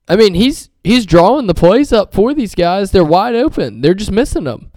I 0.06 0.16
mean, 0.16 0.34
he's 0.34 0.70
he's 0.82 1.06
drawing 1.06 1.46
the 1.46 1.54
plays 1.54 1.92
up 1.92 2.12
for 2.12 2.34
these 2.34 2.54
guys. 2.54 2.90
They're 2.90 3.04
wide 3.04 3.34
open. 3.34 3.80
They're 3.80 3.94
just 3.94 4.10
missing 4.10 4.44
them. 4.44 4.70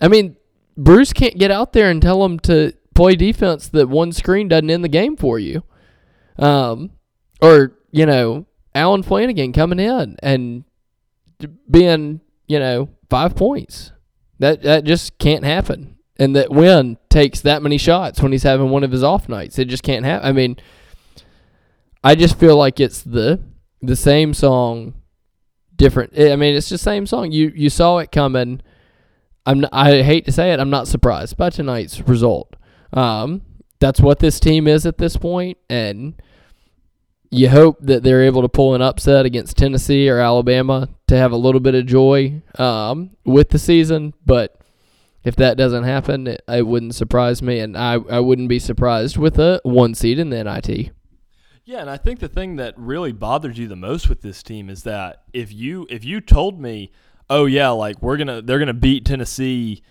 I 0.00 0.08
mean, 0.08 0.36
Bruce 0.76 1.12
can't 1.12 1.38
get 1.38 1.50
out 1.50 1.72
there 1.72 1.90
and 1.90 2.00
tell 2.00 2.22
them 2.22 2.38
to 2.40 2.72
play 2.94 3.16
defense 3.16 3.68
that 3.68 3.88
one 3.88 4.12
screen 4.12 4.48
doesn't 4.48 4.70
end 4.70 4.84
the 4.84 4.88
game 4.88 5.16
for 5.16 5.38
you. 5.38 5.62
Um, 6.38 6.90
or, 7.40 7.72
you 7.90 8.06
know, 8.06 8.46
Allen 8.74 9.02
Flanigan 9.02 9.54
coming 9.54 9.80
in 9.80 10.16
and 10.22 10.64
being, 11.70 12.20
you 12.46 12.58
know, 12.58 12.90
five 13.08 13.34
points. 13.34 13.92
That 14.38 14.62
that 14.62 14.84
just 14.84 15.18
can't 15.18 15.44
happen. 15.44 15.95
And 16.18 16.34
that 16.34 16.50
Win 16.50 16.96
takes 17.10 17.40
that 17.42 17.62
many 17.62 17.76
shots 17.76 18.22
when 18.22 18.32
he's 18.32 18.42
having 18.42 18.70
one 18.70 18.84
of 18.84 18.90
his 18.90 19.02
off 19.02 19.28
nights. 19.28 19.58
It 19.58 19.66
just 19.66 19.82
can't 19.82 20.04
happen. 20.04 20.26
I 20.26 20.32
mean, 20.32 20.56
I 22.02 22.14
just 22.14 22.38
feel 22.38 22.56
like 22.56 22.80
it's 22.80 23.02
the 23.02 23.40
the 23.82 23.96
same 23.96 24.32
song, 24.32 24.94
different. 25.76 26.18
I 26.18 26.36
mean, 26.36 26.56
it's 26.56 26.70
the 26.70 26.78
same 26.78 27.06
song. 27.06 27.32
You 27.32 27.52
you 27.54 27.68
saw 27.68 27.98
it 27.98 28.12
coming 28.12 28.62
I'm 29.46 29.60
not, 29.60 29.70
I 29.72 30.02
hate 30.02 30.24
to 30.24 30.32
say 30.32 30.52
it, 30.52 30.58
I'm 30.58 30.70
not 30.70 30.88
surprised 30.88 31.36
by 31.36 31.50
tonight's 31.50 32.00
result. 32.00 32.56
Um, 32.92 33.42
that's 33.78 34.00
what 34.00 34.18
this 34.18 34.40
team 34.40 34.66
is 34.66 34.84
at 34.84 34.98
this 34.98 35.16
point, 35.16 35.56
and 35.70 36.20
you 37.30 37.48
hope 37.48 37.78
that 37.80 38.02
they're 38.02 38.24
able 38.24 38.42
to 38.42 38.48
pull 38.48 38.74
an 38.74 38.82
upset 38.82 39.24
against 39.24 39.56
Tennessee 39.56 40.08
or 40.08 40.18
Alabama 40.18 40.88
to 41.06 41.16
have 41.16 41.30
a 41.30 41.36
little 41.36 41.60
bit 41.60 41.76
of 41.76 41.86
joy 41.86 42.42
um, 42.58 43.10
with 43.24 43.50
the 43.50 43.58
season. 43.58 44.14
But 44.24 44.60
If 45.26 45.34
that 45.36 45.56
doesn't 45.56 45.82
happen, 45.82 46.28
it, 46.28 46.42
it 46.46 46.68
wouldn't 46.68 46.94
surprise 46.94 47.42
me, 47.42 47.58
and 47.58 47.76
I, 47.76 47.94
I 47.94 48.20
wouldn't 48.20 48.48
be 48.48 48.60
surprised 48.60 49.16
with 49.16 49.40
a 49.40 49.60
one 49.64 49.92
seed 49.92 50.20
in 50.20 50.30
the 50.30 50.44
NIT. 50.44 50.92
Yeah, 51.64 51.80
and 51.80 51.90
I 51.90 51.96
think 51.96 52.20
the 52.20 52.28
thing 52.28 52.54
that 52.56 52.74
really 52.76 53.10
bothers 53.10 53.58
you 53.58 53.66
the 53.66 53.74
most 53.74 54.08
with 54.08 54.22
this 54.22 54.40
team 54.44 54.70
is 54.70 54.84
that 54.84 55.24
if 55.32 55.52
you 55.52 55.84
if 55.90 56.04
you 56.04 56.20
told 56.20 56.60
me, 56.60 56.92
oh 57.28 57.46
yeah, 57.46 57.70
like 57.70 58.00
we're 58.00 58.16
gonna 58.16 58.40
they're 58.40 58.60
gonna 58.60 58.72
beat 58.72 59.04
Tennessee, 59.04 59.82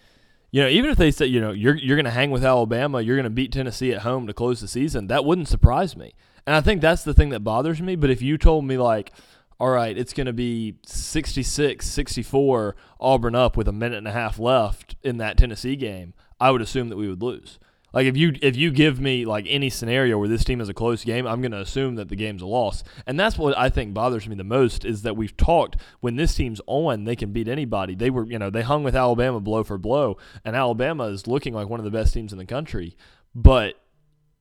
you 0.52 0.62
know, 0.62 0.70
even 0.70 0.90
if 0.90 0.96
they 0.96 1.12
said 1.12 1.26
you 1.26 1.42
know 1.42 1.52
you're 1.52 1.76
you're 1.76 1.98
gonna 1.98 2.12
hang 2.12 2.32
with 2.32 2.46
Alabama, 2.46 3.02
you're 3.02 3.18
gonna 3.18 3.30
beat 3.30 3.52
Tennessee 3.52 3.92
at 3.92 4.04
home 4.04 4.28
to 4.28 4.34
close 4.34 4.62
the 4.62 4.70
season, 4.70 5.08
that 5.08 5.26
wouldn't 5.26 5.50
surprise 5.50 5.98
me. 5.98 6.14
And 6.48 6.56
I 6.56 6.62
think 6.62 6.80
that's 6.80 7.04
the 7.04 7.14
thing 7.14 7.28
that 7.32 7.42
bothers 7.42 7.82
me. 7.82 7.98
But 7.98 8.10
if 8.10 8.22
you 8.22 8.38
told 8.38 8.64
me 8.64 8.78
like, 8.78 9.12
all 9.60 9.70
right, 9.70 9.98
it's 9.98 10.14
going 10.14 10.28
to 10.28 10.34
be 10.34 10.76
66 10.86 11.86
64 11.86 12.76
Auburn 13.00 13.36
up 13.36 13.56
with 13.56 13.68
a 13.68 13.74
minute 13.74 13.98
and 13.98 14.08
a 14.08 14.12
half 14.12 14.38
left 14.40 14.96
in 15.02 15.18
that 15.18 15.38
Tennessee 15.38 15.76
game, 15.76 16.14
I 16.40 16.52
would 16.52 16.62
assume 16.62 16.90
that 16.90 16.98
we 16.98 17.08
would 17.08 17.24
lose. 17.24 17.60
Like 17.96 18.08
if 18.08 18.18
you 18.18 18.34
if 18.42 18.58
you 18.58 18.72
give 18.72 19.00
me 19.00 19.24
like 19.24 19.46
any 19.48 19.70
scenario 19.70 20.20
where 20.20 20.28
this 20.28 20.44
team 20.44 20.60
is 20.60 20.68
a 20.68 20.74
close 20.74 21.06
game, 21.06 21.26
I'm 21.26 21.40
going 21.40 21.54
to 21.54 21.62
assume 21.62 21.96
that 21.96 22.10
the 22.10 22.18
game's 22.18 22.42
a 22.42 22.46
loss. 22.46 22.84
And 23.08 23.18
that's 23.18 23.38
what 23.38 23.58
I 23.58 23.70
think 23.70 23.94
bothers 23.94 24.28
me 24.28 24.36
the 24.36 24.44
most 24.44 24.84
is 24.84 25.04
that 25.04 25.16
we've 25.16 25.36
talked 25.38 25.78
when 26.02 26.18
this 26.18 26.36
team's 26.36 26.60
on, 26.68 27.06
they 27.06 27.16
can 27.16 27.32
beat 27.32 27.48
anybody. 27.48 27.96
They 27.96 28.10
were, 28.10 28.26
you 28.26 28.38
know, 28.38 28.50
they 28.50 28.64
hung 28.64 28.84
with 28.84 28.98
Alabama 28.98 29.40
blow 29.40 29.64
for 29.64 29.78
blow, 29.78 30.18
and 30.44 30.58
Alabama 30.58 31.06
is 31.06 31.26
looking 31.26 31.54
like 31.54 31.70
one 31.70 31.80
of 31.80 31.86
the 31.86 31.92
best 31.92 32.14
teams 32.14 32.34
in 32.34 32.38
the 32.38 32.46
country. 32.46 32.98
But 33.34 33.80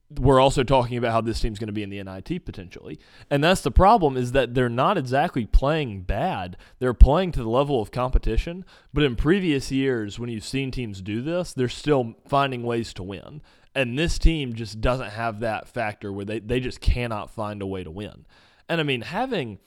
we're 0.09 0.39
also 0.39 0.63
talking 0.63 0.97
about 0.97 1.11
how 1.11 1.21
this 1.21 1.39
team's 1.39 1.57
going 1.57 1.67
to 1.67 1.73
be 1.73 1.81
in 1.81 1.89
the 1.89 2.03
NIT 2.03 2.45
potentially. 2.45 2.99
And 3.29 3.43
that's 3.43 3.61
the 3.61 3.71
problem 3.71 4.17
is 4.17 4.33
that 4.33 4.53
they're 4.53 4.69
not 4.69 4.97
exactly 4.97 5.45
playing 5.45 6.01
bad. 6.01 6.57
They're 6.79 6.93
playing 6.93 7.31
to 7.33 7.43
the 7.43 7.49
level 7.49 7.81
of 7.81 7.91
competition, 7.91 8.65
but 8.93 9.03
in 9.03 9.15
previous 9.15 9.71
years 9.71 10.19
when 10.19 10.29
you've 10.29 10.45
seen 10.45 10.69
teams 10.69 11.01
do 11.01 11.21
this, 11.21 11.53
they're 11.53 11.69
still 11.69 12.15
finding 12.27 12.63
ways 12.63 12.93
to 12.95 13.03
win. 13.03 13.41
And 13.73 13.97
this 13.97 14.19
team 14.19 14.53
just 14.53 14.79
doesn't 14.79 15.09
have 15.09 15.39
that 15.39 15.67
factor 15.67 16.13
where 16.13 16.25
they, 16.25 16.39
they 16.39 16.59
just 16.59 16.81
cannot 16.81 17.31
find 17.31 17.61
a 17.61 17.67
way 17.67 17.83
to 17.83 17.91
win. 17.91 18.25
And 18.69 18.79
I 18.79 18.83
mean, 18.83 19.01
having 19.01 19.57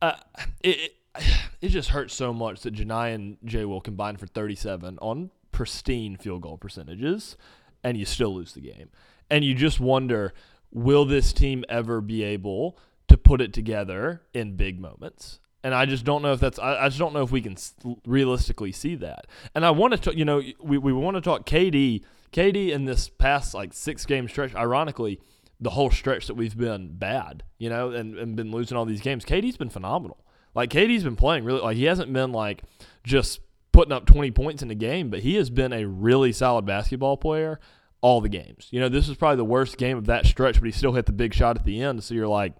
uh, 0.00 0.14
it, 0.62 0.94
it, 1.60 1.68
just 1.68 1.90
hurts 1.90 2.14
so 2.14 2.32
much 2.32 2.60
that 2.60 2.74
Johni 2.74 3.14
and 3.14 3.36
J. 3.44 3.64
Will 3.64 3.80
combine 3.80 4.16
for 4.16 4.26
37 4.26 4.98
on 5.02 5.30
pristine 5.50 6.16
field 6.16 6.42
goal 6.42 6.58
percentages, 6.58 7.36
and 7.82 7.96
you 7.96 8.04
still 8.04 8.34
lose 8.34 8.54
the 8.54 8.60
game 8.60 8.90
and 9.30 9.44
you 9.44 9.54
just 9.54 9.80
wonder 9.80 10.32
will 10.74 11.04
this 11.04 11.32
team 11.32 11.64
ever 11.68 12.00
be 12.00 12.22
able 12.22 12.76
to 13.08 13.16
put 13.16 13.40
it 13.40 13.52
together 13.52 14.22
in 14.34 14.56
big 14.56 14.80
moments? 14.80 15.38
And 15.62 15.74
I 15.74 15.86
just 15.86 16.04
don't 16.04 16.20
know 16.20 16.32
if 16.32 16.40
that's. 16.40 16.58
I, 16.58 16.84
I 16.84 16.88
just 16.88 16.98
don't 16.98 17.14
know 17.14 17.22
if 17.22 17.30
we 17.30 17.40
can 17.40 17.56
realistically 18.04 18.70
see 18.72 18.96
that. 18.96 19.26
And 19.54 19.64
I 19.64 19.70
want 19.70 20.02
to, 20.02 20.16
you 20.16 20.26
know, 20.26 20.42
we, 20.60 20.76
we 20.76 20.92
want 20.92 21.16
to 21.16 21.22
talk 21.22 21.46
KD. 21.46 22.02
KD 22.32 22.70
in 22.70 22.84
this 22.84 23.08
past 23.08 23.54
like 23.54 23.72
six 23.72 24.04
game 24.04 24.28
stretch, 24.28 24.54
ironically, 24.54 25.20
the 25.60 25.70
whole 25.70 25.90
stretch 25.90 26.26
that 26.26 26.34
we've 26.34 26.56
been 26.56 26.94
bad, 26.96 27.44
you 27.58 27.70
know, 27.70 27.92
and, 27.92 28.18
and 28.18 28.36
been 28.36 28.50
losing 28.50 28.76
all 28.76 28.84
these 28.84 29.00
games. 29.00 29.24
KD's 29.24 29.56
been 29.56 29.70
phenomenal. 29.70 30.26
Like 30.54 30.68
KD's 30.70 31.04
been 31.04 31.16
playing 31.16 31.44
really. 31.44 31.60
Like 31.60 31.76
he 31.76 31.84
hasn't 31.84 32.12
been 32.12 32.32
like 32.32 32.62
just 33.04 33.40
putting 33.72 33.92
up 33.92 34.04
20 34.04 34.32
points 34.32 34.62
in 34.62 34.70
a 34.70 34.74
game, 34.74 35.08
but 35.08 35.20
he 35.20 35.36
has 35.36 35.48
been 35.48 35.72
a 35.72 35.86
really 35.86 36.32
solid 36.32 36.66
basketball 36.66 37.16
player 37.16 37.58
all 38.04 38.20
the 38.20 38.28
games. 38.28 38.68
You 38.70 38.80
know, 38.80 38.90
this 38.90 39.08
is 39.08 39.16
probably 39.16 39.38
the 39.38 39.46
worst 39.46 39.78
game 39.78 39.96
of 39.96 40.04
that 40.06 40.26
stretch, 40.26 40.60
but 40.60 40.66
he 40.66 40.72
still 40.72 40.92
hit 40.92 41.06
the 41.06 41.12
big 41.12 41.32
shot 41.32 41.56
at 41.56 41.64
the 41.64 41.80
end. 41.80 42.04
So 42.04 42.12
you're 42.12 42.28
like, 42.28 42.52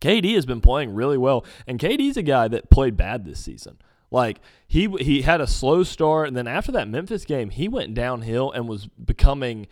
KD 0.00 0.34
has 0.34 0.46
been 0.46 0.60
playing 0.60 0.92
really 0.92 1.16
well, 1.16 1.46
and 1.68 1.78
KD's 1.78 2.16
a 2.16 2.22
guy 2.22 2.48
that 2.48 2.70
played 2.70 2.96
bad 2.96 3.24
this 3.24 3.38
season. 3.38 3.78
Like 4.10 4.40
he 4.66 4.88
he 4.98 5.22
had 5.22 5.40
a 5.40 5.46
slow 5.46 5.84
start, 5.84 6.26
and 6.26 6.36
then 6.36 6.48
after 6.48 6.72
that 6.72 6.88
Memphis 6.88 7.24
game, 7.24 7.50
he 7.50 7.68
went 7.68 7.94
downhill 7.94 8.50
and 8.50 8.68
was 8.68 8.88
becoming 8.88 9.68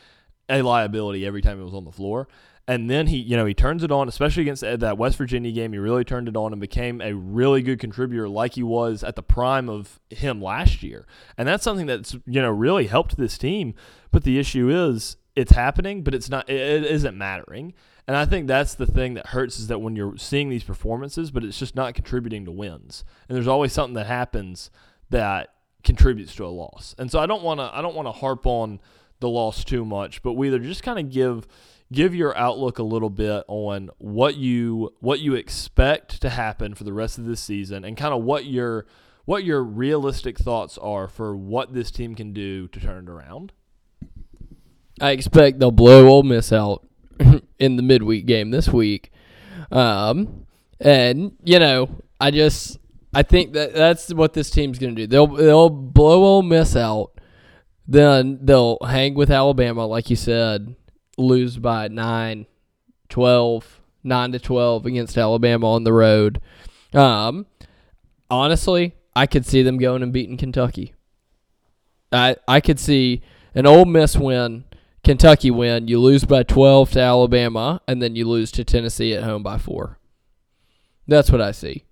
a 0.48 0.62
liability 0.62 1.26
every 1.26 1.42
time 1.42 1.58
he 1.58 1.64
was 1.64 1.74
on 1.74 1.84
the 1.84 1.90
floor. 1.90 2.28
And 2.68 2.88
then 2.88 3.08
he, 3.08 3.16
you 3.16 3.36
know, 3.36 3.44
he 3.44 3.54
turns 3.54 3.82
it 3.82 3.90
on, 3.90 4.08
especially 4.08 4.42
against 4.42 4.62
that 4.62 4.96
West 4.96 5.18
Virginia 5.18 5.50
game. 5.50 5.72
He 5.72 5.78
really 5.78 6.04
turned 6.04 6.28
it 6.28 6.36
on 6.36 6.52
and 6.52 6.60
became 6.60 7.00
a 7.00 7.12
really 7.12 7.60
good 7.60 7.80
contributor, 7.80 8.28
like 8.28 8.54
he 8.54 8.62
was 8.62 9.02
at 9.02 9.16
the 9.16 9.22
prime 9.22 9.68
of 9.68 9.98
him 10.10 10.40
last 10.40 10.82
year. 10.82 11.04
And 11.36 11.48
that's 11.48 11.64
something 11.64 11.86
that's 11.86 12.14
you 12.26 12.40
know 12.40 12.50
really 12.50 12.86
helped 12.86 13.16
this 13.16 13.36
team. 13.36 13.74
But 14.12 14.22
the 14.22 14.38
issue 14.38 14.70
is, 14.70 15.16
it's 15.34 15.52
happening, 15.52 16.02
but 16.02 16.14
it's 16.14 16.28
not. 16.28 16.48
It 16.48 16.84
isn't 16.84 17.18
mattering. 17.18 17.74
And 18.06 18.16
I 18.16 18.26
think 18.26 18.46
that's 18.46 18.74
the 18.74 18.86
thing 18.86 19.14
that 19.14 19.28
hurts 19.28 19.58
is 19.58 19.68
that 19.68 19.80
when 19.80 19.96
you're 19.96 20.16
seeing 20.16 20.48
these 20.48 20.64
performances, 20.64 21.30
but 21.30 21.44
it's 21.44 21.58
just 21.58 21.76
not 21.76 21.94
contributing 21.94 22.44
to 22.44 22.50
wins. 22.50 23.04
And 23.28 23.36
there's 23.36 23.48
always 23.48 23.72
something 23.72 23.94
that 23.94 24.06
happens 24.06 24.70
that 25.10 25.54
contributes 25.84 26.34
to 26.36 26.44
a 26.44 26.48
loss. 26.48 26.94
And 26.98 27.10
so 27.10 27.18
I 27.18 27.26
don't 27.26 27.42
want 27.42 27.58
to. 27.58 27.70
I 27.74 27.82
don't 27.82 27.96
want 27.96 28.06
to 28.06 28.12
harp 28.12 28.46
on 28.46 28.80
the 29.20 29.28
loss 29.28 29.64
too 29.64 29.84
much, 29.84 30.22
but 30.22 30.34
we 30.34 30.48
either 30.48 30.58
just 30.58 30.82
kind 30.82 30.98
of 30.98 31.10
give 31.10 31.46
give 31.92 32.14
your 32.14 32.36
outlook 32.36 32.78
a 32.78 32.82
little 32.82 33.10
bit 33.10 33.44
on 33.48 33.90
what 33.98 34.36
you 34.36 34.92
what 35.00 35.20
you 35.20 35.34
expect 35.34 36.20
to 36.22 36.30
happen 36.30 36.74
for 36.74 36.84
the 36.84 36.92
rest 36.92 37.18
of 37.18 37.24
this 37.24 37.40
season 37.40 37.84
and 37.84 37.96
kind 37.96 38.14
of 38.14 38.22
what 38.22 38.46
your 38.46 38.86
what 39.24 39.44
your 39.44 39.62
realistic 39.62 40.38
thoughts 40.38 40.78
are 40.78 41.06
for 41.06 41.36
what 41.36 41.72
this 41.72 41.90
team 41.90 42.14
can 42.14 42.32
do 42.32 42.66
to 42.68 42.80
turn 42.80 43.04
it 43.04 43.10
around. 43.10 43.52
I 45.00 45.10
expect 45.10 45.58
they'll 45.58 45.70
blow 45.70 46.08
Ole 46.08 46.22
Miss 46.22 46.52
out 46.52 46.86
in 47.58 47.76
the 47.76 47.82
midweek 47.82 48.26
game 48.26 48.50
this 48.50 48.68
week. 48.68 49.12
Um, 49.70 50.46
and 50.80 51.36
you 51.44 51.58
know, 51.58 51.88
I 52.20 52.30
just 52.30 52.78
I 53.14 53.22
think 53.22 53.52
that 53.52 53.74
that's 53.74 54.12
what 54.12 54.32
this 54.32 54.50
team's 54.50 54.78
going 54.78 54.94
to 54.96 55.02
do. 55.02 55.06
They'll 55.06 55.26
they'll 55.26 55.70
blow 55.70 56.24
Ole 56.24 56.42
Miss 56.42 56.76
out, 56.76 57.12
then 57.86 58.38
they'll 58.42 58.78
hang 58.86 59.14
with 59.14 59.30
Alabama, 59.30 59.86
like 59.86 60.10
you 60.10 60.16
said, 60.16 60.74
lose 61.18 61.58
by 61.58 61.88
9, 61.88 62.46
12, 63.08 63.80
9 64.04 64.32
to 64.32 64.38
12 64.38 64.86
against 64.86 65.18
Alabama 65.18 65.72
on 65.72 65.84
the 65.84 65.92
road. 65.92 66.40
Um, 66.92 67.46
honestly, 68.30 68.94
I 69.14 69.26
could 69.26 69.46
see 69.46 69.62
them 69.62 69.78
going 69.78 70.02
and 70.02 70.12
beating 70.12 70.36
Kentucky. 70.36 70.94
I 72.10 72.36
I 72.46 72.60
could 72.60 72.78
see 72.78 73.22
an 73.54 73.66
Ole 73.66 73.84
Miss 73.84 74.16
win, 74.16 74.64
Kentucky 75.04 75.50
win. 75.50 75.88
You 75.88 75.98
lose 76.00 76.24
by 76.24 76.42
12 76.42 76.92
to 76.92 77.00
Alabama, 77.00 77.80
and 77.86 78.02
then 78.02 78.16
you 78.16 78.28
lose 78.28 78.50
to 78.52 78.64
Tennessee 78.64 79.14
at 79.14 79.24
home 79.24 79.42
by 79.42 79.58
four. 79.58 79.98
That's 81.06 81.30
what 81.30 81.40
I 81.40 81.52
see. 81.52 81.84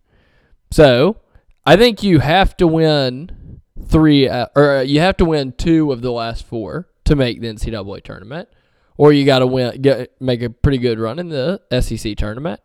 So 0.70 1.16
I 1.64 1.76
think 1.76 2.02
you 2.02 2.20
have 2.20 2.56
to 2.58 2.66
win 2.66 3.60
three, 3.86 4.28
uh, 4.28 4.46
or 4.54 4.82
you 4.82 5.00
have 5.00 5.16
to 5.18 5.24
win 5.24 5.52
two 5.52 5.92
of 5.92 6.02
the 6.02 6.12
last 6.12 6.46
four 6.46 6.88
to 7.04 7.16
make 7.16 7.40
the 7.40 7.48
NCAA 7.48 8.02
tournament 8.04 8.48
or 9.00 9.14
you 9.14 9.24
got 9.24 9.38
to 9.38 9.46
win, 9.46 9.80
get 9.80 10.10
make 10.20 10.42
a 10.42 10.50
pretty 10.50 10.76
good 10.76 10.98
run 10.98 11.18
in 11.18 11.30
the 11.30 11.58
SEC 11.80 12.18
tournament. 12.18 12.60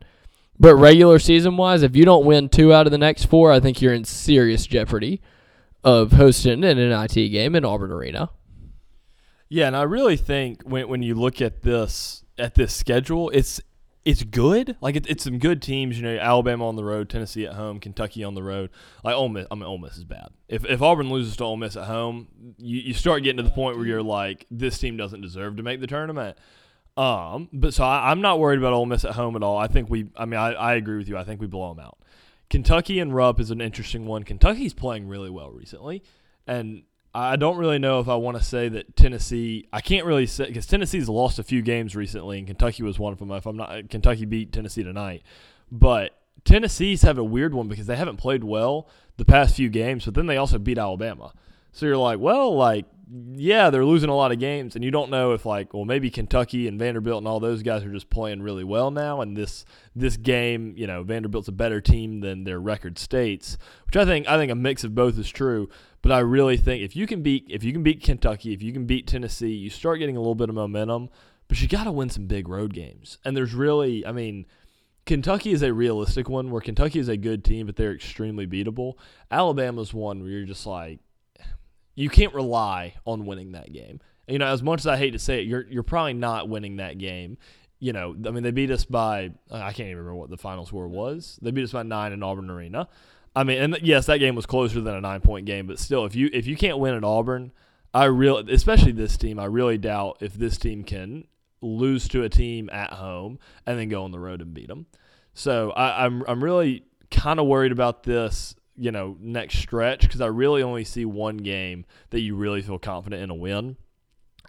But 0.60 0.76
regular 0.76 1.18
season 1.18 1.56
wise, 1.56 1.82
if 1.82 1.96
you 1.96 2.04
don't 2.04 2.26
win 2.26 2.50
two 2.50 2.74
out 2.74 2.86
of 2.88 2.92
the 2.92 2.98
next 2.98 3.28
four, 3.28 3.54
I 3.54 3.62
think 3.62 3.82
you're 3.82 3.94
in 3.94 4.04
serious 4.04 4.66
jeopardy 4.66 5.22
of 5.82 6.12
hosting 6.12 6.66
an 6.66 6.78
NIT 6.78 7.14
game 7.14 7.56
in 7.56 7.64
Auburn 7.64 7.90
Arena. 7.90 8.32
Yeah, 9.48 9.68
and 9.68 9.78
I 9.78 9.84
really 9.84 10.18
think 10.18 10.64
when 10.64 10.90
when 10.90 11.02
you 11.02 11.16
look 11.16 11.42
at 11.42 11.62
this 11.62 12.26
at 12.38 12.56
this 12.56 12.76
schedule, 12.76 13.30
it's 13.30 13.62
it's 14.06 14.24
good. 14.24 14.78
Like 14.82 14.96
it, 14.96 15.08
it's 15.10 15.24
some 15.24 15.40
good 15.40 15.62
teams. 15.62 15.98
You 15.98 16.04
know, 16.04 16.18
Alabama 16.18 16.68
on 16.68 16.76
the 16.76 16.84
road, 16.84 17.10
Tennessee 17.10 17.46
at 17.48 17.54
home, 17.54 17.80
Kentucky 17.80 18.24
on 18.24 18.36
the 18.36 18.44
road. 18.44 18.70
Like 19.04 19.16
Ole 19.16 19.30
Miss, 19.30 19.48
I 19.50 19.56
mean, 19.56 19.64
Ole 19.64 19.80
Miss 19.80 19.98
is 19.98 20.06
bad. 20.06 20.30
If 20.48 20.64
if 20.66 20.82
Auburn 20.82 21.10
loses 21.10 21.36
to 21.38 21.44
Ole 21.44 21.58
Miss 21.58 21.76
at 21.76 21.86
home, 21.86 22.28
you, 22.58 22.80
you 22.80 22.94
start 22.94 23.24
getting 23.24 23.38
to 23.38 23.44
the 23.44 23.50
point 23.50 23.78
where 23.78 23.88
you're 23.88 24.04
like, 24.04 24.46
this 24.52 24.78
team 24.78 24.96
doesn't 24.96 25.22
deserve 25.22 25.58
to 25.58 25.64
make 25.64 25.82
the 25.82 25.88
tournament. 25.88 26.38
Um, 26.96 27.50
but 27.52 27.74
so 27.74 27.84
I, 27.84 28.12
am 28.12 28.22
not 28.22 28.40
worried 28.40 28.60
about 28.60 28.72
Ole 28.72 28.86
Miss 28.86 29.04
at 29.04 29.12
home 29.16 29.36
at 29.36 29.44
all. 29.44 29.58
I 29.58 29.68
think 29.68 29.90
we. 29.90 30.08
I 30.16 30.26
mean, 30.26 30.40
I, 30.40 30.54
I 30.54 30.76
agree 30.76 30.98
with 30.98 31.10
you. 31.10 31.18
I 31.18 31.24
think 31.24 31.42
we 31.42 31.48
blow 31.48 31.74
them 31.74 31.84
out. 31.84 31.98
Kentucky 32.50 33.00
and 33.00 33.14
Rupp 33.14 33.40
is 33.40 33.50
an 33.50 33.60
interesting 33.60 34.06
one. 34.06 34.24
Kentucky's 34.24 34.74
playing 34.74 35.08
really 35.08 35.32
well 35.32 35.52
recently, 35.52 36.04
and 36.46 36.84
I 37.18 37.38
don't 37.38 37.58
really 37.58 37.80
know 37.80 38.02
if 38.02 38.10
I 38.10 38.16
want 38.16 38.38
to 38.38 38.44
say 38.44 38.68
that 38.68 38.98
Tennessee. 38.98 39.70
I 39.72 39.80
can't 39.80 40.06
really 40.06 40.28
say 40.28 40.48
because 40.48 40.68
Tennessee's 40.68 41.08
lost 41.08 41.40
a 41.40 41.44
few 41.44 41.62
games 41.62 41.96
recently, 41.96 42.40
and 42.40 42.46
Kentucky 42.46 42.84
was 42.84 43.00
one 43.00 43.14
of 43.14 43.20
them. 43.20 43.32
If 43.32 43.46
I'm 43.46 43.56
not, 43.56 43.90
Kentucky 43.90 44.26
beat 44.26 44.52
Tennessee 44.52 44.84
tonight, 44.84 45.24
but 45.72 46.12
Tennessee's 46.44 47.04
have 47.04 47.18
a 47.18 47.24
weird 47.24 47.54
one 47.54 47.70
because 47.70 47.88
they 47.88 47.96
haven't 47.96 48.18
played 48.18 48.44
well 48.44 48.90
the 49.16 49.24
past 49.24 49.56
few 49.56 49.70
games, 49.70 50.04
but 50.04 50.14
then 50.14 50.26
they 50.26 50.36
also 50.36 50.60
beat 50.60 50.78
Alabama. 50.78 51.32
So 51.72 51.86
you're 51.86 51.96
like, 51.96 52.20
well, 52.20 52.54
like, 52.54 52.86
yeah, 53.08 53.70
they're 53.70 53.86
losing 53.86 54.10
a 54.10 54.16
lot 54.16 54.32
of 54.32 54.40
games, 54.40 54.76
and 54.76 54.84
you 54.84 54.92
don't 54.92 55.12
know 55.12 55.34
if 55.34 55.46
like, 55.46 55.74
well, 55.74 55.86
maybe 55.86 56.10
Kentucky 56.10 56.68
and 56.68 56.80
Vanderbilt 56.80 57.20
and 57.20 57.28
all 57.28 57.40
those 57.40 57.64
guys 57.64 57.84
are 57.84 57.92
just 57.92 58.10
playing 58.10 58.42
really 58.42 58.64
well 58.64 58.92
now, 58.92 59.22
and 59.22 59.38
this 59.38 59.66
this 59.96 60.18
game, 60.18 60.74
you 60.78 60.88
know, 60.88 61.04
Vanderbilt's 61.04 61.48
a 61.48 61.52
better 61.52 61.82
team 61.82 62.22
than 62.22 62.44
their 62.44 62.60
record 62.60 62.98
states, 62.98 63.58
which 63.86 63.96
I 63.96 64.06
think 64.06 64.28
I 64.28 64.38
think 64.38 64.52
a 64.52 64.56
mix 64.56 64.84
of 64.84 64.96
both 64.96 65.18
is 65.20 65.30
true. 65.30 65.70
But 66.02 66.12
I 66.12 66.20
really 66.20 66.58
think 66.58 66.84
if 66.84 66.96
you 66.96 67.08
can 67.08 67.22
beat 67.22 67.46
if 67.50 67.64
you 67.64 67.74
can 67.74 67.84
beat 67.84 68.04
Kentucky, 68.04 68.54
if 68.54 68.62
you 68.62 68.74
can 68.74 68.86
beat 68.86 69.08
Tennessee, 69.08 69.54
you 69.54 69.70
start 69.70 70.00
getting 70.00 70.18
a 70.18 70.20
little 70.20 70.36
bit 70.36 70.50
of 70.50 70.56
momentum. 70.56 71.10
But 71.48 71.62
you 71.62 71.68
got 71.68 71.84
to 71.84 71.92
win 71.92 72.10
some 72.10 72.26
big 72.26 72.48
road 72.48 72.74
games. 72.74 73.20
And 73.24 73.38
there's 73.38 73.54
really, 73.54 74.06
I 74.06 74.12
mean, 74.12 74.48
Kentucky 75.06 75.52
is 75.52 75.62
a 75.62 75.72
realistic 75.72 76.28
one 76.28 76.50
where 76.50 76.62
Kentucky 76.62 76.98
is 76.98 77.08
a 77.08 77.18
good 77.18 77.44
team, 77.44 77.68
but 77.68 77.76
they're 77.76 77.94
extremely 77.94 78.48
beatable. 78.48 78.96
Alabama's 79.30 79.94
one 79.94 80.22
where 80.22 80.32
you're 80.32 80.46
just 80.46 80.66
like, 80.66 81.00
you 81.96 82.10
can't 82.10 82.34
rely 82.34 82.96
on 83.06 83.26
winning 83.26 83.54
that 83.54 83.72
game. 83.72 84.00
You 84.28 84.40
know, 84.40 84.48
as 84.48 84.62
much 84.62 84.82
as 84.82 84.88
I 84.88 84.98
hate 84.98 85.12
to 85.12 85.20
say 85.20 85.40
it, 85.40 85.48
you're 85.48 85.66
you're 85.68 85.84
probably 85.84 86.14
not 86.14 86.50
winning 86.50 86.78
that 86.78 86.98
game. 86.98 87.38
You 87.80 87.94
know, 87.94 88.16
I 88.26 88.32
mean, 88.32 88.44
they 88.44 88.52
beat 88.52 88.72
us 88.72 88.86
by 88.86 89.32
uh, 89.52 89.58
I 89.58 89.74
can't 89.74 89.88
even 89.88 89.98
remember 89.98 90.16
what 90.16 90.30
the 90.30 90.38
final 90.38 90.66
score 90.66 90.88
was. 90.88 91.40
They 91.42 91.52
beat 91.52 91.64
us 91.64 91.72
by 91.72 91.84
nine 91.84 92.12
in 92.12 92.24
Auburn 92.24 92.50
Arena. 92.50 92.88
I 93.36 93.44
mean, 93.44 93.62
and 93.62 93.78
yes, 93.82 94.06
that 94.06 94.20
game 94.20 94.36
was 94.36 94.46
closer 94.46 94.82
than 94.82 94.96
a 94.96 95.02
nine 95.02 95.22
point 95.22 95.46
game, 95.46 95.68
but 95.68 95.80
still, 95.80 96.06
if 96.06 96.16
you 96.16 96.30
if 96.34 96.48
you 96.48 96.56
can't 96.56 96.80
win 96.80 96.96
at 96.96 97.04
Auburn, 97.04 97.52
I 97.94 98.06
really, 98.06 98.52
especially 98.54 98.94
this 98.94 99.18
team, 99.18 99.40
I 99.40 99.46
really 99.46 99.78
doubt 99.78 100.18
if 100.22 100.34
this 100.34 100.58
team 100.58 100.84
can 100.84 101.28
lose 101.62 102.08
to 102.10 102.24
a 102.24 102.30
team 102.30 102.70
at 102.72 102.94
home 102.94 103.40
and 103.66 103.78
then 103.78 103.90
go 103.90 104.04
on 104.04 104.12
the 104.12 104.20
road 104.20 104.42
and 104.42 104.54
beat 104.54 104.68
them. 104.68 104.86
So 105.34 105.72
I, 105.72 106.06
I'm 106.06 106.24
I'm 106.28 106.44
really 106.44 106.84
kind 107.12 107.40
of 107.40 107.46
worried 107.46 107.72
about 107.72 108.04
this 108.04 108.56
you 108.78 108.92
know 108.92 109.18
next 109.20 109.60
stretch 109.60 110.02
because 110.02 110.22
I 110.22 110.28
really 110.28 110.62
only 110.62 110.84
see 110.84 111.06
one 111.06 111.38
game 111.38 111.86
that 112.10 112.22
you 112.22 112.36
really 112.36 112.62
feel 112.62 112.80
confident 112.80 113.22
in 113.22 113.30
a 113.30 113.36
win. 113.36 113.78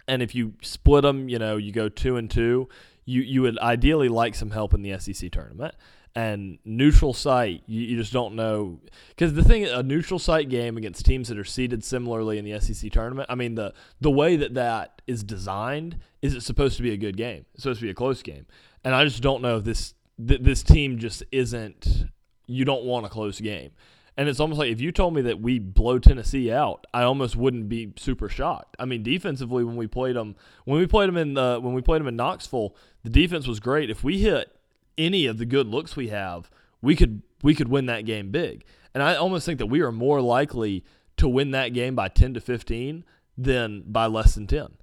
And 0.07 0.21
if 0.21 0.33
you 0.33 0.53
split 0.61 1.01
them, 1.01 1.27
you 1.27 1.37
know, 1.37 1.57
you 1.57 1.71
go 1.71 1.89
two 1.89 2.15
and 2.15 2.29
two, 2.29 2.69
you 3.05 3.21
you 3.21 3.41
would 3.41 3.57
ideally 3.59 4.09
like 4.09 4.35
some 4.35 4.51
help 4.51 4.73
in 4.73 4.81
the 4.81 4.97
SEC 4.99 5.31
tournament. 5.31 5.75
And 6.15 6.57
neutral 6.65 7.13
site, 7.13 7.61
you, 7.67 7.81
you 7.81 7.97
just 7.97 8.11
don't 8.11 8.33
know 8.33 8.79
because 9.09 9.33
the 9.33 9.43
thing, 9.43 9.65
a 9.65 9.83
neutral 9.83 10.19
site 10.19 10.49
game 10.49 10.75
against 10.75 11.05
teams 11.05 11.27
that 11.27 11.37
are 11.37 11.43
seeded 11.43 11.83
similarly 11.83 12.39
in 12.39 12.45
the 12.45 12.59
SEC 12.59 12.91
tournament. 12.91 13.29
I 13.29 13.35
mean, 13.35 13.55
the 13.55 13.73
the 14.01 14.09
way 14.09 14.35
that 14.35 14.55
that 14.55 15.01
is 15.05 15.23
designed 15.23 15.99
is 16.21 16.33
it 16.33 16.41
supposed 16.41 16.75
to 16.77 16.83
be 16.83 16.91
a 16.91 16.97
good 16.97 17.17
game? 17.17 17.45
It's 17.53 17.63
supposed 17.63 17.81
to 17.81 17.85
be 17.85 17.91
a 17.91 17.95
close 17.95 18.23
game, 18.23 18.47
and 18.83 18.95
I 18.95 19.03
just 19.03 19.21
don't 19.21 19.43
know 19.43 19.57
if 19.57 19.63
this 19.63 19.93
th- 20.25 20.41
this 20.41 20.63
team 20.63 20.97
just 20.97 21.23
isn't. 21.31 22.05
You 22.47 22.65
don't 22.65 22.85
want 22.85 23.05
a 23.05 23.09
close 23.09 23.39
game. 23.39 23.71
And 24.17 24.27
it's 24.27 24.39
almost 24.39 24.57
like 24.57 24.71
if 24.71 24.81
you 24.81 24.91
told 24.91 25.13
me 25.13 25.21
that 25.21 25.39
we 25.39 25.59
blow 25.59 25.99
Tennessee 25.99 26.51
out, 26.51 26.85
I 26.91 27.03
almost 27.03 27.35
wouldn't 27.35 27.69
be 27.69 27.93
super 27.97 28.27
shocked. 28.27 28.75
I 28.79 28.85
mean, 28.85 29.03
defensively, 29.03 29.63
when 29.63 29.75
we 29.75 29.85
played 29.85 30.15
them, 30.15 30.35
when 30.65 30.79
we 30.79 30.87
played 30.87 31.07
them 31.07 31.17
in 31.17 31.35
the, 31.35 31.59
when 31.61 31.75
we 31.75 31.83
played 31.83 31.99
them 31.99 32.07
in 32.07 32.15
Knoxville, 32.15 32.75
the 33.03 33.11
defense 33.11 33.45
was 33.45 33.59
great. 33.59 33.91
If 33.91 34.03
we 34.03 34.17
hit 34.19 34.55
any 34.97 35.27
of 35.27 35.37
the 35.37 35.45
good 35.45 35.67
looks 35.67 35.95
we 35.95 36.07
have, 36.07 36.49
we 36.81 36.95
could 36.95 37.21
we 37.43 37.53
could 37.53 37.67
win 37.67 37.85
that 37.85 38.05
game 38.05 38.31
big. 38.31 38.65
And 38.95 39.03
I 39.03 39.15
almost 39.15 39.45
think 39.45 39.59
that 39.59 39.67
we 39.67 39.81
are 39.81 39.91
more 39.91 40.19
likely 40.19 40.83
to 41.17 41.29
win 41.29 41.51
that 41.51 41.69
game 41.69 41.93
by 41.93 42.07
ten 42.07 42.33
to 42.33 42.41
fifteen 42.41 43.05
than 43.37 43.83
by 43.85 44.07
less 44.07 44.33
than 44.33 44.47
ten. 44.47 44.77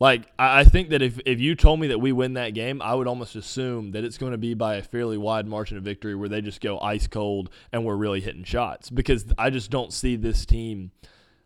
Like 0.00 0.22
I 0.38 0.64
think 0.64 0.88
that 0.88 1.02
if, 1.02 1.20
if 1.26 1.40
you 1.40 1.54
told 1.54 1.78
me 1.78 1.88
that 1.88 1.98
we 1.98 2.10
win 2.10 2.32
that 2.32 2.54
game, 2.54 2.80
I 2.80 2.94
would 2.94 3.06
almost 3.06 3.36
assume 3.36 3.92
that 3.92 4.02
it's 4.02 4.16
going 4.16 4.32
to 4.32 4.38
be 4.38 4.54
by 4.54 4.76
a 4.76 4.82
fairly 4.82 5.18
wide 5.18 5.46
margin 5.46 5.76
of 5.76 5.84
victory 5.84 6.14
where 6.14 6.28
they 6.28 6.40
just 6.40 6.62
go 6.62 6.80
ice 6.80 7.06
cold 7.06 7.50
and 7.70 7.84
we're 7.84 7.96
really 7.96 8.22
hitting 8.22 8.44
shots 8.44 8.88
because 8.88 9.26
I 9.36 9.50
just 9.50 9.70
don't 9.70 9.92
see 9.92 10.16
this 10.16 10.46
team. 10.46 10.92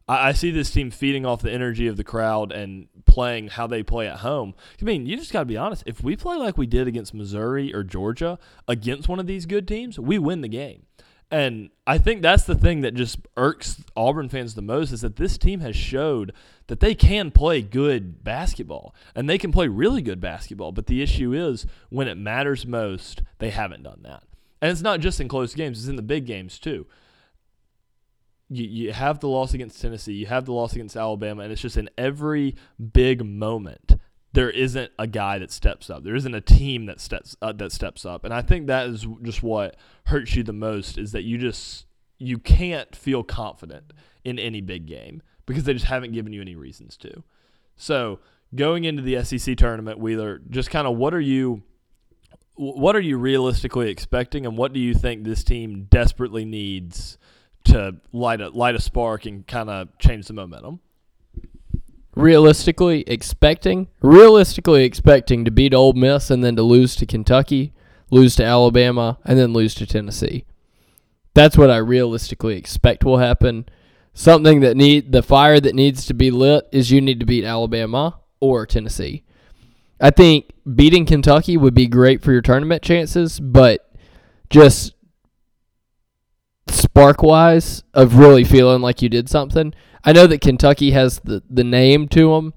I, 0.08 0.28
I 0.28 0.32
see 0.32 0.52
this 0.52 0.70
team 0.70 0.92
feeding 0.92 1.26
off 1.26 1.42
the 1.42 1.50
energy 1.50 1.88
of 1.88 1.96
the 1.96 2.04
crowd 2.04 2.52
and 2.52 2.86
playing 3.06 3.48
how 3.48 3.66
they 3.66 3.82
play 3.82 4.06
at 4.06 4.18
home. 4.18 4.54
I 4.80 4.84
mean, 4.84 5.04
you 5.04 5.16
just 5.16 5.32
got 5.32 5.40
to 5.40 5.46
be 5.46 5.56
honest. 5.56 5.82
If 5.84 6.04
we 6.04 6.14
play 6.14 6.36
like 6.36 6.56
we 6.56 6.68
did 6.68 6.86
against 6.86 7.12
Missouri 7.12 7.74
or 7.74 7.82
Georgia 7.82 8.38
against 8.68 9.08
one 9.08 9.18
of 9.18 9.26
these 9.26 9.46
good 9.46 9.66
teams, 9.66 9.98
we 9.98 10.16
win 10.16 10.42
the 10.42 10.48
game. 10.48 10.86
And 11.28 11.70
I 11.84 11.98
think 11.98 12.22
that's 12.22 12.44
the 12.44 12.54
thing 12.54 12.82
that 12.82 12.94
just 12.94 13.18
irks 13.36 13.82
Auburn 13.96 14.28
fans 14.28 14.54
the 14.54 14.62
most 14.62 14.92
is 14.92 15.00
that 15.00 15.16
this 15.16 15.36
team 15.36 15.58
has 15.58 15.74
showed 15.74 16.32
that 16.66 16.80
they 16.80 16.94
can 16.94 17.30
play 17.30 17.62
good 17.62 18.24
basketball 18.24 18.94
and 19.14 19.28
they 19.28 19.38
can 19.38 19.52
play 19.52 19.68
really 19.68 20.02
good 20.02 20.20
basketball. 20.20 20.72
But 20.72 20.86
the 20.86 21.02
issue 21.02 21.32
is 21.32 21.66
when 21.90 22.08
it 22.08 22.16
matters 22.16 22.66
most, 22.66 23.22
they 23.38 23.50
haven't 23.50 23.82
done 23.82 24.00
that. 24.02 24.22
And 24.62 24.70
it's 24.70 24.80
not 24.80 25.00
just 25.00 25.20
in 25.20 25.28
close 25.28 25.54
games, 25.54 25.78
it's 25.78 25.88
in 25.88 25.96
the 25.96 26.02
big 26.02 26.26
games 26.26 26.58
too. 26.58 26.86
You, 28.48 28.64
you 28.64 28.92
have 28.92 29.20
the 29.20 29.28
loss 29.28 29.52
against 29.54 29.80
Tennessee, 29.80 30.14
you 30.14 30.26
have 30.26 30.46
the 30.46 30.52
loss 30.52 30.74
against 30.74 30.96
Alabama, 30.96 31.42
and 31.42 31.52
it's 31.52 31.62
just 31.62 31.76
in 31.76 31.90
every 31.98 32.56
big 32.92 33.24
moment 33.24 33.98
there 34.34 34.50
isn't 34.50 34.90
a 34.98 35.06
guy 35.06 35.38
that 35.38 35.52
steps 35.52 35.88
up. 35.88 36.02
There 36.02 36.16
isn't 36.16 36.34
a 36.34 36.40
team 36.40 36.86
that 36.86 37.00
steps 37.00 37.36
uh, 37.40 37.52
that 37.52 37.70
steps 37.70 38.04
up, 38.04 38.24
and 38.24 38.34
I 38.34 38.42
think 38.42 38.66
that 38.66 38.88
is 38.88 39.06
just 39.22 39.44
what 39.44 39.76
hurts 40.06 40.34
you 40.34 40.42
the 40.42 40.52
most 40.52 40.98
is 40.98 41.12
that 41.12 41.22
you 41.22 41.38
just 41.38 41.86
you 42.18 42.38
can't 42.38 42.94
feel 42.96 43.22
confident 43.22 43.92
in 44.24 44.38
any 44.38 44.60
big 44.60 44.86
game 44.86 45.22
because 45.46 45.64
they 45.64 45.72
just 45.72 45.86
haven't 45.86 46.12
given 46.12 46.32
you 46.32 46.40
any 46.40 46.54
reasons 46.54 46.96
to. 46.98 47.22
So 47.76 48.20
going 48.54 48.84
into 48.84 49.02
the 49.02 49.22
SEC 49.24 49.56
tournament, 49.56 49.98
Wheeler, 49.98 50.40
just 50.50 50.70
kind 50.70 50.86
of 50.86 50.96
what 50.96 51.14
are 51.14 51.20
you 51.20 51.62
what 52.56 52.94
are 52.94 53.00
you 53.00 53.18
realistically 53.18 53.90
expecting, 53.90 54.46
and 54.46 54.56
what 54.56 54.72
do 54.72 54.78
you 54.78 54.94
think 54.94 55.24
this 55.24 55.42
team 55.42 55.88
desperately 55.90 56.44
needs 56.44 57.18
to 57.64 57.96
light 58.12 58.40
a 58.40 58.50
light 58.50 58.76
a 58.76 58.80
spark 58.80 59.26
and 59.26 59.46
kind 59.46 59.68
of 59.68 59.88
change 59.98 60.26
the 60.28 60.34
momentum? 60.34 60.80
realistically 62.16 63.02
expecting 63.06 63.88
realistically 64.00 64.84
expecting 64.84 65.44
to 65.44 65.50
beat 65.50 65.74
Ole 65.74 65.94
Miss 65.94 66.30
and 66.30 66.44
then 66.44 66.56
to 66.56 66.62
lose 66.62 66.94
to 66.96 67.06
Kentucky, 67.06 67.72
lose 68.10 68.36
to 68.36 68.44
Alabama, 68.44 69.18
and 69.24 69.38
then 69.38 69.52
lose 69.52 69.74
to 69.76 69.86
Tennessee. 69.86 70.44
That's 71.34 71.58
what 71.58 71.70
I 71.70 71.78
realistically 71.78 72.56
expect 72.56 73.04
will 73.04 73.18
happen. 73.18 73.66
Something 74.14 74.60
that 74.60 74.76
need 74.76 75.10
the 75.10 75.22
fire 75.22 75.58
that 75.58 75.74
needs 75.74 76.06
to 76.06 76.14
be 76.14 76.30
lit 76.30 76.68
is 76.70 76.90
you 76.90 77.00
need 77.00 77.20
to 77.20 77.26
beat 77.26 77.44
Alabama 77.44 78.20
or 78.40 78.64
Tennessee. 78.64 79.24
I 80.00 80.10
think 80.10 80.50
beating 80.74 81.04
Kentucky 81.04 81.56
would 81.56 81.74
be 81.74 81.88
great 81.88 82.22
for 82.22 82.32
your 82.32 82.40
tournament 82.40 82.82
chances, 82.82 83.40
but 83.40 83.92
just 84.50 84.94
spark 86.68 87.22
wise 87.22 87.82
of 87.92 88.16
really 88.16 88.44
feeling 88.44 88.82
like 88.82 89.02
you 89.02 89.08
did 89.08 89.28
something. 89.28 89.74
I 90.04 90.12
know 90.12 90.26
that 90.28 90.40
Kentucky 90.40 90.92
has 90.92 91.20
the, 91.20 91.42
the 91.50 91.64
name 91.64 92.06
to 92.08 92.34
them, 92.34 92.54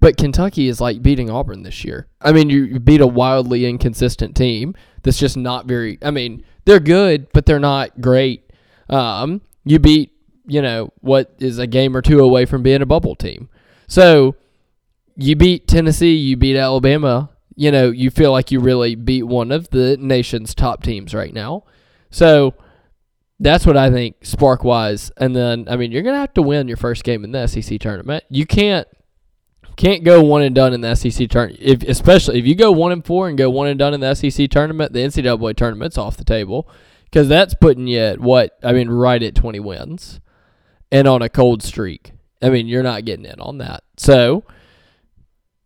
but 0.00 0.16
Kentucky 0.16 0.68
is 0.68 0.80
like 0.80 1.02
beating 1.02 1.30
Auburn 1.30 1.62
this 1.62 1.84
year. 1.84 2.08
I 2.20 2.32
mean, 2.32 2.50
you, 2.50 2.78
beat 2.80 3.00
a 3.00 3.06
wildly 3.06 3.64
inconsistent 3.64 4.36
team 4.36 4.74
that's 5.02 5.18
just 5.18 5.36
not 5.36 5.66
very. 5.66 5.98
I 6.02 6.10
mean, 6.10 6.44
they're 6.64 6.80
good, 6.80 7.28
but 7.32 7.46
they're 7.46 7.58
not 7.58 8.00
great. 8.00 8.52
Um, 8.88 9.40
you 9.64 9.78
beat, 9.78 10.12
you 10.48 10.62
know, 10.62 10.92
what 11.00 11.34
is 11.38 11.58
a 11.58 11.66
game 11.66 11.96
or 11.96 12.02
two 12.02 12.20
away 12.20 12.46
from 12.46 12.62
being 12.62 12.82
a 12.82 12.86
bubble 12.86 13.14
team. 13.14 13.48
So 13.86 14.34
you 15.14 15.36
beat 15.36 15.68
Tennessee, 15.68 16.14
you 16.14 16.36
beat 16.36 16.56
Alabama. 16.56 17.30
You 17.54 17.70
know, 17.70 17.90
you 17.90 18.10
feel 18.10 18.32
like 18.32 18.50
you 18.50 18.60
really 18.60 18.94
beat 18.94 19.24
one 19.24 19.52
of 19.52 19.70
the 19.70 19.96
nation's 19.98 20.54
top 20.54 20.82
teams 20.82 21.12
right 21.12 21.34
now. 21.34 21.64
So 22.10 22.54
that's 23.40 23.66
what 23.66 23.76
I 23.76 23.90
think 23.90 24.24
spark 24.24 24.64
wise. 24.64 25.10
And 25.16 25.36
then 25.36 25.66
I 25.68 25.76
mean 25.76 25.92
you're 25.92 26.02
gonna 26.02 26.18
have 26.18 26.34
to 26.34 26.42
win 26.42 26.66
your 26.66 26.76
first 26.76 27.04
game 27.04 27.24
in 27.24 27.32
the 27.32 27.46
SEC 27.46 27.78
tournament. 27.78 28.24
You 28.30 28.46
can't 28.46 28.88
can't 29.76 30.02
go 30.02 30.22
one 30.22 30.42
and 30.42 30.54
done 30.54 30.72
in 30.72 30.80
the 30.80 30.94
SEC 30.94 31.28
tournament. 31.28 31.62
If 31.62 31.82
especially 31.82 32.38
if 32.38 32.46
you 32.46 32.54
go 32.54 32.72
one 32.72 32.92
and 32.92 33.04
four 33.04 33.28
and 33.28 33.36
go 33.36 33.50
one 33.50 33.68
and 33.68 33.78
done 33.78 33.94
in 33.94 34.00
the 34.00 34.14
SEC 34.14 34.48
tournament, 34.50 34.92
the 34.92 35.00
NCAA 35.00 35.56
tournament's 35.56 35.98
off 35.98 36.16
the 36.16 36.24
table 36.24 36.68
because 37.04 37.28
that's 37.28 37.54
putting 37.54 37.86
you 37.86 37.98
at 37.98 38.20
what 38.20 38.58
I 38.62 38.72
mean 38.72 38.88
right 38.88 39.22
at 39.22 39.34
20 39.34 39.60
wins 39.60 40.20
and 40.90 41.06
on 41.06 41.22
a 41.22 41.28
cold 41.28 41.62
streak. 41.62 42.12
I 42.40 42.50
mean 42.50 42.68
you're 42.68 42.82
not 42.82 43.04
getting 43.04 43.26
in 43.26 43.40
on 43.40 43.58
that. 43.58 43.84
So 43.96 44.44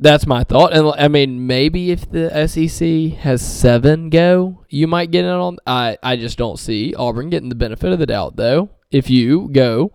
that's 0.02 0.26
my 0.26 0.42
thought. 0.42 0.72
And 0.72 0.92
I 0.98 1.06
mean, 1.08 1.46
maybe 1.46 1.92
if 1.92 2.10
the 2.10 2.46
SEC 2.48 3.18
has 3.20 3.40
seven 3.40 4.10
go, 4.10 4.64
you 4.68 4.88
might 4.88 5.12
get 5.12 5.24
in 5.24 5.30
on. 5.30 5.58
I 5.66 5.96
I 6.02 6.16
just 6.16 6.36
don't 6.36 6.58
see 6.58 6.94
Auburn 6.94 7.30
getting 7.30 7.48
the 7.48 7.54
benefit 7.54 7.92
of 7.92 8.00
the 8.00 8.06
doubt 8.06 8.36
though. 8.36 8.70
If 8.90 9.08
you 9.08 9.48
go 9.52 9.92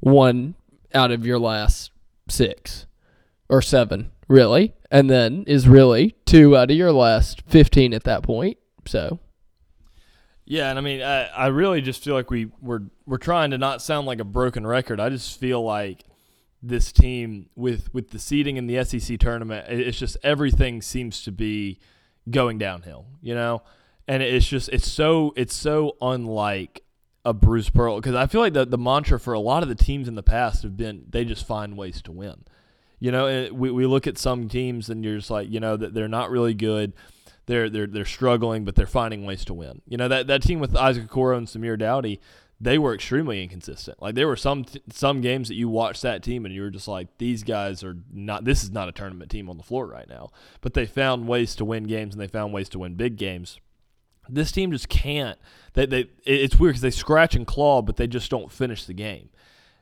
one 0.00 0.56
out 0.92 1.12
of 1.12 1.24
your 1.24 1.38
last 1.38 1.92
six 2.28 2.86
or 3.48 3.62
seven, 3.62 4.10
really, 4.28 4.74
and 4.90 5.08
then 5.08 5.44
is 5.46 5.68
really 5.68 6.16
two 6.26 6.56
out 6.56 6.70
of 6.70 6.76
your 6.76 6.92
last 6.92 7.42
fifteen 7.46 7.94
at 7.94 8.04
that 8.04 8.22
point. 8.22 8.58
So. 8.86 9.20
Yeah, 10.46 10.68
and 10.68 10.78
I 10.78 10.82
mean, 10.82 11.02
I, 11.02 11.24
I 11.26 11.46
really 11.46 11.80
just 11.80 12.04
feel 12.04 12.14
like 12.14 12.30
we 12.30 12.50
we're 12.60 12.82
we're 13.06 13.16
trying 13.16 13.50
to 13.52 13.58
not 13.58 13.80
sound 13.80 14.06
like 14.06 14.20
a 14.20 14.24
broken 14.24 14.66
record. 14.66 15.00
I 15.00 15.08
just 15.08 15.38
feel 15.38 15.62
like 15.62 16.04
this 16.62 16.92
team 16.92 17.48
with 17.56 17.92
with 17.94 18.10
the 18.10 18.18
seeding 18.18 18.56
in 18.56 18.66
the 18.66 18.84
SEC 18.84 19.18
tournament, 19.18 19.66
it's 19.68 19.98
just 19.98 20.16
everything 20.22 20.82
seems 20.82 21.22
to 21.24 21.32
be 21.32 21.78
going 22.30 22.58
downhill, 22.58 23.06
you 23.22 23.34
know, 23.34 23.62
and 24.06 24.22
it's 24.22 24.46
just 24.46 24.68
it's 24.70 24.90
so 24.90 25.32
it's 25.36 25.54
so 25.54 25.96
unlike 26.00 26.82
a 27.24 27.32
Bruce 27.32 27.70
Pearl 27.70 27.96
because 27.96 28.14
I 28.14 28.26
feel 28.26 28.40
like 28.40 28.52
the 28.52 28.66
the 28.66 28.78
mantra 28.78 29.18
for 29.18 29.32
a 29.32 29.40
lot 29.40 29.62
of 29.62 29.68
the 29.68 29.74
teams 29.74 30.08
in 30.08 30.14
the 30.14 30.22
past 30.22 30.62
have 30.62 30.76
been 30.76 31.06
they 31.08 31.24
just 31.24 31.46
find 31.46 31.76
ways 31.76 32.02
to 32.02 32.12
win. 32.12 32.44
You 32.98 33.12
know, 33.12 33.48
we 33.52 33.70
we 33.70 33.86
look 33.86 34.06
at 34.06 34.18
some 34.18 34.48
teams 34.48 34.90
and 34.90 35.04
you're 35.04 35.16
just 35.16 35.30
like 35.30 35.50
you 35.50 35.60
know 35.60 35.76
that 35.76 35.94
they're 35.94 36.08
not 36.08 36.30
really 36.30 36.54
good. 36.54 36.92
They're 37.46 37.68
they're 37.68 37.86
they're 37.86 38.04
struggling, 38.04 38.64
but 38.64 38.74
they're 38.74 38.86
finding 38.86 39.24
ways 39.24 39.44
to 39.46 39.54
win. 39.54 39.82
You 39.86 39.96
know 39.96 40.08
that 40.08 40.26
that 40.28 40.42
team 40.42 40.60
with 40.60 40.76
Isaac 40.76 41.08
Okoro 41.08 41.36
and 41.36 41.46
Samir 41.46 41.78
Doughty 41.78 42.20
they 42.60 42.78
were 42.78 42.94
extremely 42.94 43.42
inconsistent. 43.42 44.00
Like 44.00 44.14
there 44.14 44.26
were 44.26 44.36
some 44.36 44.64
some 44.90 45.20
games 45.20 45.48
that 45.48 45.54
you 45.54 45.68
watched 45.68 46.02
that 46.02 46.22
team 46.22 46.44
and 46.44 46.54
you 46.54 46.62
were 46.62 46.70
just 46.70 46.88
like, 46.88 47.08
these 47.18 47.42
guys 47.42 47.82
are 47.82 47.96
not. 48.12 48.44
This 48.44 48.62
is 48.62 48.70
not 48.70 48.88
a 48.88 48.92
tournament 48.92 49.30
team 49.30 49.50
on 49.50 49.56
the 49.56 49.62
floor 49.62 49.86
right 49.86 50.08
now. 50.08 50.30
But 50.60 50.74
they 50.74 50.86
found 50.86 51.28
ways 51.28 51.54
to 51.56 51.64
win 51.64 51.84
games 51.84 52.14
and 52.14 52.22
they 52.22 52.28
found 52.28 52.52
ways 52.52 52.68
to 52.70 52.78
win 52.78 52.94
big 52.94 53.16
games. 53.16 53.60
This 54.28 54.52
team 54.52 54.72
just 54.72 54.88
can't. 54.88 55.38
They 55.74 55.86
they 55.86 56.10
it's 56.24 56.58
weird 56.58 56.72
because 56.72 56.82
they 56.82 56.90
scratch 56.90 57.34
and 57.34 57.46
claw, 57.46 57.82
but 57.82 57.96
they 57.96 58.06
just 58.06 58.30
don't 58.30 58.50
finish 58.50 58.84
the 58.84 58.94
game. 58.94 59.28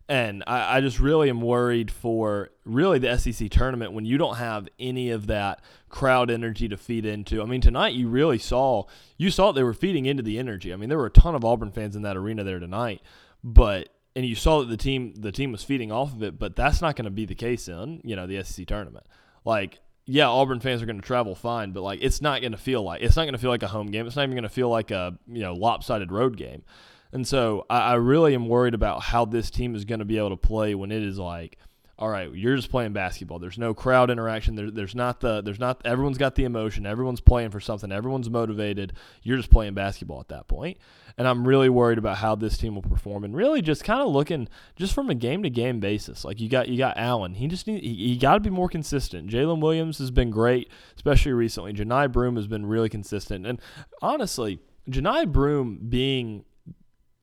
And 0.09 0.43
I, 0.47 0.77
I 0.77 0.81
just 0.81 0.99
really 0.99 1.31
am 1.31 1.41
worried 1.41 1.91
for 1.91 2.51
really 2.65 2.99
the 2.99 3.17
SEC 3.17 3.49
tournament 3.51 3.93
when 3.93 4.05
you 4.05 4.19
don't 4.19 4.37
have 4.37 4.69
any 4.79 5.11
of 5.11 5.27
that 5.29 5.63
crowd 5.89 6.31
energy 6.31 6.69
to 6.69 6.77
feed 6.77 7.07
into. 7.07 7.41
I 7.41 7.47
mean, 7.47 7.61
tonight 7.61 7.95
you 7.95 8.09
really 8.09 8.39
saw 8.39 8.85
you 9.17 9.31
saw 9.31 9.53
they 9.53 9.63
were 9.63 9.75
feeding 9.75 10.07
into 10.07 10.23
the 10.23 10.39
energy. 10.39 10.73
I 10.73 10.77
mean, 10.77 10.89
there 10.89 10.99
were 10.99 11.07
a 11.07 11.11
ton 11.11 11.35
of 11.35 11.45
Auburn 11.45 11.71
fans 11.71 11.97
in 11.97 12.03
that 12.03 12.17
arena 12.17 12.45
there 12.45 12.59
tonight, 12.59 13.01
but 13.43 13.89
and 14.15 14.27
you 14.27 14.35
saw 14.35 14.61
that 14.61 14.69
the 14.69 14.77
team 14.77 15.15
the 15.15 15.33
team 15.33 15.53
was 15.53 15.63
feeding 15.63 15.93
off 15.93 16.13
of 16.13 16.23
it, 16.23 16.39
but 16.39 16.57
that's 16.57 16.83
not 16.83 16.97
going 16.97 17.05
to 17.05 17.11
be 17.11 17.25
the 17.25 17.35
case 17.35 17.69
in 17.69 18.01
you 18.05 18.17
know 18.17 18.27
the 18.27 18.43
SEC 18.43 18.67
tournament. 18.67 19.07
Like, 19.45 19.81
yeah, 20.05 20.29
Auburn 20.29 20.61
fans 20.61 20.83
are 20.83 20.87
going 20.87 21.01
to 21.01 21.07
travel 21.07 21.35
fine, 21.35 21.73
but 21.73 21.83
like 21.83 22.01
it's 22.03 22.21
not 22.21 22.41
going 22.41 22.53
to 22.53 22.59
feel 22.59 22.83
like 22.83 23.03
it's 23.03 23.17
not 23.17 23.23
going 23.23 23.35
to 23.35 23.39
feel 23.39 23.51
like 23.51 23.63
a 23.63 23.69
home 23.69 23.87
game. 23.87 24.07
It's 24.07 24.17
not 24.17 24.23
even 24.23 24.35
going 24.35 24.43
to 24.43 24.49
feel 24.49 24.69
like 24.69 24.91
a 24.91 25.17
you 25.27 25.43
know 25.43 25.55
lopsided 25.55 26.13
road 26.13 26.37
game. 26.37 26.65
And 27.13 27.27
so 27.27 27.67
I, 27.69 27.79
I 27.79 27.95
really 27.95 28.35
am 28.35 28.49
worried 28.49 28.75
about 28.75 29.03
how 29.03 29.25
this 29.25 29.51
team 29.51 29.75
is 29.75 29.85
going 29.85 29.99
to 29.99 30.05
be 30.05 30.19
able 30.19 30.31
to 30.31 30.37
play 30.37 30.75
when 30.75 30.91
it 30.91 31.03
is 31.03 31.19
like, 31.19 31.59
all 31.99 32.09
right, 32.09 32.33
you're 32.35 32.57
just 32.57 32.71
playing 32.71 32.93
basketball. 32.93 33.39
There's 33.39 33.59
no 33.59 33.75
crowd 33.75 34.11
interaction. 34.11 34.57
There, 34.57 34.71
there's 34.71 34.95
not 34.95 35.21
the 35.21 35.41
there's 35.41 35.61
not 35.61 35.83
everyone's 35.85 36.19
got 36.19 36.35
the 36.35 36.45
emotion. 36.45 36.85
Everyone's 36.85 37.21
playing 37.21 37.51
for 37.51 37.61
something. 37.61 37.93
Everyone's 37.93 38.29
motivated. 38.29 38.95
You're 39.23 39.37
just 39.37 39.51
playing 39.51 39.75
basketball 39.75 40.19
at 40.19 40.29
that 40.29 40.49
point. 40.49 40.79
And 41.17 41.29
I'm 41.29 41.47
really 41.47 41.69
worried 41.69 41.99
about 41.99 42.17
how 42.17 42.35
this 42.35 42.57
team 42.57 42.75
will 42.75 42.83
perform. 42.83 43.23
And 43.23 43.37
really 43.37 43.63
just 43.63 43.85
kind 43.85 44.01
of 44.01 44.09
looking 44.09 44.49
just 44.75 44.95
from 44.95 45.11
a 45.11 45.15
game 45.15 45.45
to 45.45 45.51
game 45.51 45.79
basis. 45.79 46.25
Like 46.25 46.41
you 46.41 46.49
got 46.49 46.69
you 46.69 46.77
got 46.77 46.97
Allen. 46.97 47.35
He 47.35 47.47
just 47.47 47.69
need 47.69 47.85
he, 47.85 47.95
he 47.95 48.17
got 48.17 48.35
to 48.35 48.41
be 48.41 48.51
more 48.51 48.69
consistent. 48.69 49.31
Jaylin 49.31 49.61
Williams 49.61 49.99
has 49.99 50.11
been 50.11 50.31
great, 50.31 50.71
especially 50.97 51.33
recently. 51.33 51.73
Johni 51.73 52.11
Broome 52.11 52.35
has 52.35 52.49
been 52.49 52.67
really 52.67 52.89
consistent. 52.89 53.47
And 53.47 53.61
honestly, 54.01 54.59
Johni 54.91 55.31
Broome 55.31 55.79
being 55.89 56.47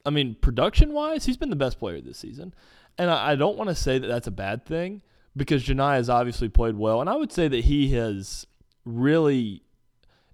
I 0.10 0.12
mean, 0.12 0.34
production 0.42 0.92
wise, 0.92 1.26
he's 1.26 1.38
been 1.38 1.52
the 1.52 1.56
best 1.56 1.78
player 1.78 2.02
this 2.02 2.18
season. 2.18 2.52
And 2.98 3.12
I, 3.12 3.34
I 3.34 3.36
don't 3.36 3.56
want 3.58 3.70
to 3.70 3.76
say 3.76 4.00
that 4.00 4.08
that's 4.08 4.26
a 4.26 4.32
bad 4.32 4.66
thing 4.66 5.04
because 5.38 5.64
Johni 5.64 5.94
has 5.94 6.10
obviously 6.10 6.50
played 6.50 6.76
well. 6.76 7.00
And 7.00 7.08
I 7.08 7.16
would 7.16 7.32
say 7.32 7.48
that 7.48 7.66
he 7.66 7.94
has 7.94 8.48
really 8.86 9.62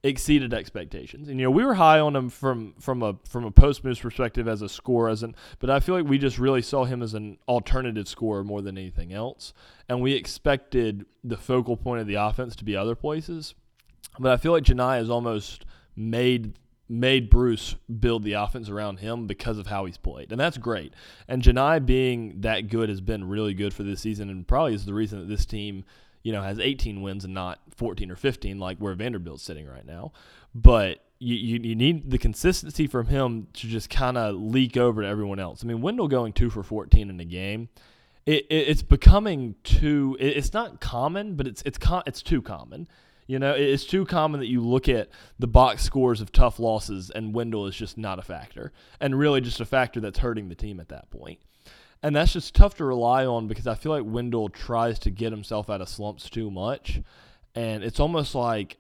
exceeded 0.01 0.53
expectations. 0.53 1.27
And 1.27 1.41
you 1.41 1.47
know, 1.47 1.51
we 1.51 1.65
were 1.65 1.73
high 1.73 1.99
on 1.99 2.15
him 2.15 2.29
from 2.29 2.73
from 2.79 3.03
a 3.03 3.17
from 3.27 3.43
a 3.43 3.51
post 3.51 3.83
moves 3.83 3.99
perspective 3.99 4.47
as 4.47 4.61
a 4.61 4.69
scorer, 4.69 5.09
as 5.09 5.23
an, 5.23 5.35
but 5.59 5.69
I 5.69 5.81
feel 5.81 5.95
like 5.95 6.05
we 6.05 6.17
just 6.17 6.39
really 6.39 6.61
saw 6.61 6.85
him 6.85 7.01
as 7.03 7.13
an 7.13 7.37
alternative 7.49 8.07
scorer 8.07 8.45
more 8.45 8.61
than 8.61 8.77
anything 8.77 9.11
else. 9.11 9.51
And 9.89 10.01
we 10.01 10.13
expected 10.13 11.05
the 11.21 11.35
focal 11.35 11.75
point 11.75 11.99
of 11.99 12.07
the 12.07 12.15
offense 12.15 12.55
to 12.55 12.63
be 12.63 12.77
other 12.77 12.95
places. 12.95 13.55
But 14.17 14.31
I 14.31 14.37
feel 14.37 14.53
like 14.53 14.63
Johni 14.63 14.99
has 14.99 15.09
almost 15.09 15.65
made 15.97 16.53
made 16.87 17.29
Bruce 17.29 17.75
build 17.99 18.23
the 18.23 18.33
offense 18.33 18.69
around 18.69 18.99
him 18.99 19.25
because 19.27 19.57
of 19.57 19.67
how 19.67 19.85
he's 19.85 19.97
played. 19.97 20.31
And 20.31 20.39
that's 20.39 20.57
great. 20.57 20.93
And 21.27 21.41
Johni 21.41 21.83
being 21.85 22.41
that 22.41 22.69
good 22.69 22.89
has 22.89 23.01
been 23.01 23.27
really 23.27 23.53
good 23.53 23.73
for 23.73 23.83
this 23.83 24.01
season 24.01 24.29
and 24.29 24.47
probably 24.47 24.75
is 24.75 24.85
the 24.85 24.93
reason 24.93 25.19
that 25.19 25.27
this 25.27 25.45
team, 25.45 25.83
you 26.23 26.31
know, 26.31 26.43
has 26.43 26.59
18 26.59 27.01
wins 27.01 27.25
and 27.25 27.33
not 27.33 27.59
14 27.75 28.11
or 28.11 28.15
15 28.15 28.59
like 28.59 28.77
where 28.77 28.93
Vanderbilt's 28.93 29.43
sitting 29.43 29.67
right 29.67 29.85
now. 29.85 30.11
But 30.53 31.03
you, 31.17 31.35
you, 31.35 31.59
you 31.69 31.75
need 31.75 32.11
the 32.11 32.17
consistency 32.17 32.87
from 32.87 33.07
him 33.07 33.47
to 33.53 33.67
just 33.67 33.89
kind 33.89 34.17
of 34.17 34.35
leak 34.35 34.77
over 34.77 35.01
to 35.01 35.07
everyone 35.07 35.39
else. 35.39 35.63
I 35.63 35.67
mean, 35.67 35.81
Wendell 35.81 36.07
going 36.07 36.33
2 36.33 36.49
for 36.49 36.61
14 36.61 37.09
in 37.09 37.19
a 37.19 37.25
game, 37.25 37.69
it, 38.25 38.45
it, 38.49 38.67
it's 38.69 38.81
becoming 38.83 39.55
too 39.63 40.17
it, 40.19 40.37
it's 40.37 40.53
not 40.53 40.81
common, 40.81 41.35
but 41.35 41.47
it's 41.47 41.61
it's 41.63 41.77
it's 42.05 42.21
too 42.21 42.41
common. 42.41 42.87
You 43.27 43.39
know, 43.39 43.53
it's 43.53 43.85
too 43.85 44.05
common 44.05 44.39
that 44.39 44.47
you 44.47 44.61
look 44.61 44.87
at 44.87 45.09
the 45.39 45.47
box 45.47 45.83
scores 45.83 46.21
of 46.21 46.31
tough 46.31 46.59
losses 46.59 47.09
and 47.09 47.33
Wendell 47.33 47.65
is 47.65 47.75
just 47.75 47.97
not 47.97 48.19
a 48.19 48.21
factor, 48.21 48.71
and 48.99 49.17
really 49.17 49.41
just 49.41 49.59
a 49.59 49.65
factor 49.65 49.99
that's 49.99 50.19
hurting 50.19 50.49
the 50.49 50.55
team 50.55 50.79
at 50.79 50.89
that 50.89 51.09
point. 51.09 51.39
And 52.03 52.15
that's 52.15 52.33
just 52.33 52.53
tough 52.53 52.75
to 52.75 52.85
rely 52.85 53.25
on 53.25 53.47
because 53.47 53.65
I 53.65 53.73
feel 53.73 53.91
like 53.91 54.03
Wendell 54.05 54.49
tries 54.49 54.99
to 54.99 55.09
get 55.09 55.31
himself 55.31 55.71
out 55.71 55.81
of 55.81 55.89
slumps 55.89 56.29
too 56.29 56.51
much. 56.51 57.01
And 57.55 57.83
it's 57.83 57.99
almost 57.99 58.35
like 58.35 58.77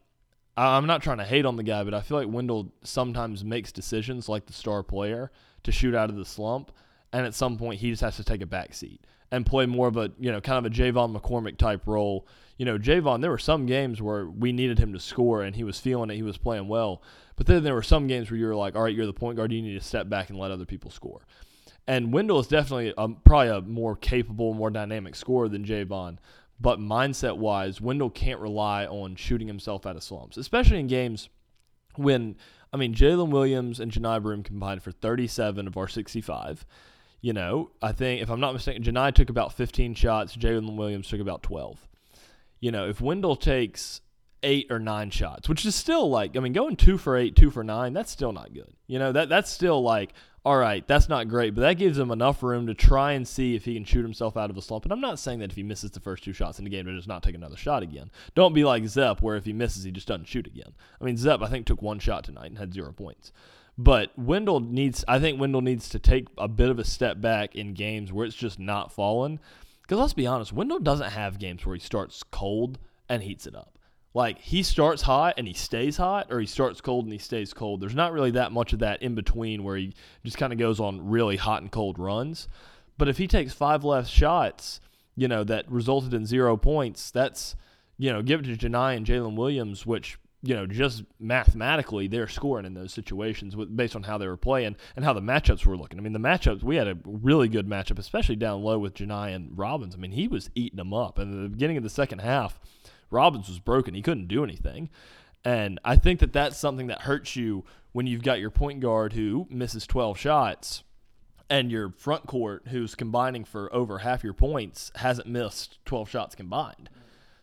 I'm 0.55 0.85
not 0.85 1.01
trying 1.01 1.17
to 1.17 1.25
hate 1.25 1.45
on 1.45 1.55
the 1.55 1.63
guy, 1.63 1.83
but 1.83 1.95
I 1.95 2.01
feel 2.01 2.17
like 2.17 2.27
Wendell 2.27 2.71
sometimes 2.83 3.43
makes 3.43 3.71
decisions 3.71 4.29
like 4.29 4.45
the 4.45 4.53
star 4.53 4.83
player 4.83 5.31
to 5.63 5.71
shoot 5.71 5.95
out 5.95 6.11
of 6.11 6.17
the 6.17 6.25
slump. 6.25 6.71
And 7.11 7.25
at 7.25 7.33
some 7.33 7.57
point, 7.57 7.79
he 7.79 7.89
just 7.89 8.03
has 8.03 8.17
to 8.17 8.23
take 8.23 8.41
a 8.41 8.45
back 8.45 8.73
seat 8.73 9.01
and 9.35 9.45
play 9.45 9.65
more 9.65 9.87
of 9.87 9.97
a, 9.97 10.11
you 10.19 10.31
know, 10.31 10.41
kind 10.41 10.65
of 10.65 10.71
a 10.71 10.75
J'Von 10.75 11.15
McCormick 11.15 11.57
type 11.57 11.81
role 11.85 12.27
you 12.57 12.65
know, 12.65 12.77
J'Von, 12.77 13.21
there 13.21 13.31
were 13.31 13.37
some 13.37 13.65
games 13.65 14.01
where 14.01 14.27
we 14.27 14.51
needed 14.51 14.79
him 14.79 14.93
to 14.93 14.99
score 14.99 15.41
and 15.43 15.55
he 15.55 15.63
was 15.63 15.79
feeling 15.79 16.09
it, 16.09 16.15
he 16.15 16.23
was 16.23 16.37
playing 16.37 16.67
well. 16.67 17.01
But 17.35 17.47
then 17.47 17.63
there 17.63 17.73
were 17.73 17.83
some 17.83 18.07
games 18.07 18.31
where 18.31 18.39
you 18.39 18.45
were 18.45 18.55
like, 18.55 18.75
all 18.75 18.83
right, 18.83 18.95
you're 18.95 19.05
the 19.05 19.13
point 19.13 19.35
guard, 19.35 19.51
you 19.51 19.61
need 19.61 19.77
to 19.77 19.85
step 19.85 20.07
back 20.07 20.29
and 20.29 20.39
let 20.39 20.51
other 20.51 20.65
people 20.65 20.89
score. 20.89 21.25
And 21.87 22.13
Wendell 22.13 22.39
is 22.39 22.47
definitely 22.47 22.93
a, 22.97 23.09
probably 23.09 23.49
a 23.49 23.61
more 23.61 23.95
capable, 23.95 24.53
more 24.53 24.71
dynamic 24.71 25.15
scorer 25.15 25.49
than 25.49 25.65
J'Von. 25.65 26.17
But 26.59 26.79
mindset 26.79 27.37
wise, 27.37 27.81
Wendell 27.81 28.09
can't 28.09 28.39
rely 28.39 28.85
on 28.85 29.17
shooting 29.17 29.47
himself 29.47 29.85
out 29.85 29.97
of 29.97 30.03
slumps, 30.03 30.37
especially 30.37 30.79
in 30.79 30.87
games 30.87 31.27
when, 31.95 32.37
I 32.71 32.77
mean, 32.77 32.95
Jaylin 32.95 33.29
Williams 33.29 33.81
and 33.81 33.91
Johni 33.91 34.23
Broome 34.23 34.43
combined 34.43 34.81
for 34.81 34.91
37 34.91 35.67
of 35.67 35.75
our 35.75 35.89
65. 35.89 36.65
You 37.25 37.33
know, 37.33 37.71
I 37.81 37.91
think, 37.91 38.21
if 38.21 38.29
I'm 38.29 38.39
not 38.39 38.53
mistaken, 38.53 38.83
Johni 38.83 39.11
took 39.11 39.31
about 39.31 39.53
15 39.53 39.95
shots, 39.95 40.37
Jaylin 40.37 40.75
Williams 40.75 41.07
took 41.07 41.19
about 41.19 41.41
12 41.41 41.87
you 42.59 42.71
know, 42.71 42.87
if 42.87 42.99
Wendell 42.99 43.35
takes 43.35 44.01
eight 44.41 44.67
or 44.71 44.79
nine 44.79 45.11
shots, 45.11 45.47
which 45.47 45.65
is 45.65 45.75
still 45.75 46.09
like, 46.09 46.35
I 46.35 46.39
mean, 46.39 46.51
going 46.51 46.75
two 46.75 46.97
for 46.97 47.15
eight, 47.15 47.35
two 47.35 47.51
for 47.51 47.63
nine, 47.63 47.93
that's 47.93 48.11
still 48.11 48.31
not 48.31 48.55
good. 48.55 48.73
You 48.87 48.97
know, 48.97 49.11
that 49.11 49.29
that's 49.29 49.51
still 49.51 49.83
like, 49.83 50.13
all 50.45 50.57
right, 50.57 50.87
that's 50.87 51.09
not 51.09 51.27
great, 51.27 51.55
but 51.55 51.61
that 51.61 51.73
gives 51.73 51.97
him 51.97 52.11
enough 52.11 52.43
room 52.43 52.67
to 52.67 52.73
try 52.73 53.13
and 53.13 53.27
see 53.27 53.55
if 53.55 53.65
he 53.65 53.73
can 53.73 53.83
shoot 53.83 54.03
himself 54.03 54.37
out 54.37 54.49
of 54.49 54.57
a 54.57 54.61
slump. 54.61 54.85
And 54.85 54.93
I'm 54.93 55.01
not 55.01 55.19
saying 55.19 55.39
that 55.39 55.49
if 55.49 55.55
he 55.55 55.63
misses 55.63 55.91
the 55.91 55.99
first 55.99 56.23
two 56.23 56.33
shots 56.33 56.59
in 56.59 56.65
the 56.65 56.69
game, 56.69 56.85
to 56.85 56.95
just 56.95 57.07
not 57.07 57.23
take 57.23 57.35
another 57.35 57.57
shot 57.57 57.81
again. 57.83 58.11
Don't 58.35 58.53
be 58.53 58.63
like 58.63 58.85
Zep, 58.87 59.21
where 59.21 59.35
if 59.35 59.45
he 59.45 59.53
misses, 59.53 59.83
he 59.83 59.91
just 59.91 60.07
doesn't 60.07 60.27
shoot 60.27 60.47
again. 60.47 60.73
I 61.01 61.03
mean, 61.03 61.17
Zep, 61.17 61.41
I 61.41 61.47
think, 61.47 61.65
took 61.65 61.81
one 61.81 61.99
shot 61.99 62.23
tonight 62.23 62.47
and 62.47 62.59
had 62.59 62.73
zero 62.73 62.91
points. 62.91 63.31
But 63.77 64.11
Wendell 64.17 64.59
needs, 64.61 65.03
I 65.07 65.19
think 65.19 65.39
Wendell 65.39 65.61
needs 65.61 65.89
to 65.89 65.99
take 65.99 66.27
a 66.37 66.47
bit 66.47 66.69
of 66.69 66.79
a 66.79 66.85
step 66.85 67.19
back 67.19 67.55
in 67.55 67.73
games 67.73 68.13
where 68.13 68.25
it's 68.25 68.35
just 68.35 68.59
not 68.59 68.91
falling 68.91 69.39
because 69.85 69.99
let's 69.99 70.13
be 70.13 70.25
honest, 70.25 70.51
Wendell 70.51 70.79
doesn't 70.79 71.11
have 71.11 71.37
games 71.37 71.63
where 71.63 71.75
he 71.75 71.79
starts 71.79 72.23
cold 72.23 72.79
and 73.07 73.21
heats 73.21 73.45
it 73.45 73.55
up. 73.55 73.74
Like 74.15 74.39
he 74.39 74.63
starts 74.63 75.01
hot 75.01 75.33
and 75.37 75.45
he 75.45 75.53
stays 75.53 75.97
hot, 75.97 76.31
or 76.31 76.39
he 76.39 76.45
starts 76.45 76.79
cold 76.79 77.03
and 77.03 77.11
he 77.11 77.19
stays 77.19 77.53
cold. 77.53 77.81
There's 77.81 77.93
not 77.93 78.13
really 78.13 78.31
that 78.31 78.53
much 78.53 78.71
of 78.71 78.79
that 78.79 79.03
in 79.03 79.13
between 79.13 79.63
where 79.63 79.75
he 79.75 79.93
just 80.23 80.37
kind 80.37 80.53
of 80.53 80.57
goes 80.57 80.79
on 80.79 81.09
really 81.09 81.35
hot 81.35 81.61
and 81.61 81.69
cold 81.69 81.99
runs. 81.99 82.47
But 82.97 83.09
if 83.09 83.17
he 83.17 83.27
takes 83.27 83.51
five 83.51 83.83
less 83.83 84.07
shots, 84.07 84.79
you 85.17 85.27
know, 85.27 85.43
that 85.43 85.69
resulted 85.69 86.13
in 86.13 86.25
zero 86.25 86.55
points, 86.55 87.11
that's, 87.11 87.57
you 87.97 88.11
know, 88.11 88.21
give 88.21 88.39
it 88.39 88.43
to 88.43 88.69
Johni 88.69 88.95
and 88.95 89.05
Jaylin 89.05 89.35
Williams, 89.35 89.85
which 89.85 90.17
you 90.45 90.53
know, 90.55 90.67
just 90.67 91.03
mathematically, 91.19 92.07
they're 92.07 92.27
scoring 92.27 92.67
in 92.67 92.75
those 92.75 92.93
situations 92.93 93.55
with, 93.55 93.75
based 93.75 93.95
on 93.95 94.03
how 94.03 94.19
they 94.19 94.27
were 94.27 94.37
playing 94.37 94.75
and 94.95 95.03
how 95.03 95.11
the 95.11 95.19
matchups 95.19 95.65
were 95.65 95.75
looking. 95.75 95.97
I 95.97 96.03
mean, 96.03 96.13
the 96.13 96.19
matchups, 96.19 96.61
we 96.61 96.75
had 96.75 96.87
a 96.87 96.97
really 97.03 97.47
good 97.47 97.67
matchup, 97.67 97.97
especially 97.97 98.35
down 98.35 98.61
low 98.61 98.77
with 98.77 98.93
Johni 98.93 99.33
and 99.33 99.57
Robbins. 99.57 99.95
I 99.95 99.97
mean, 99.97 100.11
he 100.11 100.27
was 100.27 100.51
eating 100.53 100.77
them 100.77 100.93
up. 100.93 101.17
And 101.17 101.33
at 101.33 101.41
the 101.41 101.49
beginning 101.49 101.77
of 101.77 101.83
the 101.83 101.89
second 101.89 102.19
half, 102.19 102.59
Robbins 103.09 103.47
was 103.47 103.59
broken. 103.59 103.93
He 103.93 104.01
couldn't 104.01 104.27
do 104.27 104.43
anything. 104.43 104.89
And 105.43 105.79
I 105.85 105.95
think 105.95 106.19
that 106.21 106.33
that's 106.33 106.57
something 106.57 106.87
that 106.87 107.01
hurts 107.01 107.35
you 107.35 107.65
when 107.91 108.07
you've 108.07 108.23
got 108.23 108.39
your 108.39 108.49
point 108.49 108.79
guard 108.79 109.13
who 109.13 109.47
misses 109.49 109.85
12 109.85 110.17
shots 110.17 110.83
and 111.49 111.71
your 111.71 111.91
front 111.91 112.25
court 112.25 112.63
who's 112.69 112.95
combining 112.95 113.45
for 113.45 113.73
over 113.73 113.99
half 113.99 114.23
your 114.23 114.33
points 114.33 114.91
hasn't 114.95 115.27
missed 115.27 115.77
12 115.85 116.09
shots 116.09 116.35
combined. 116.35 116.89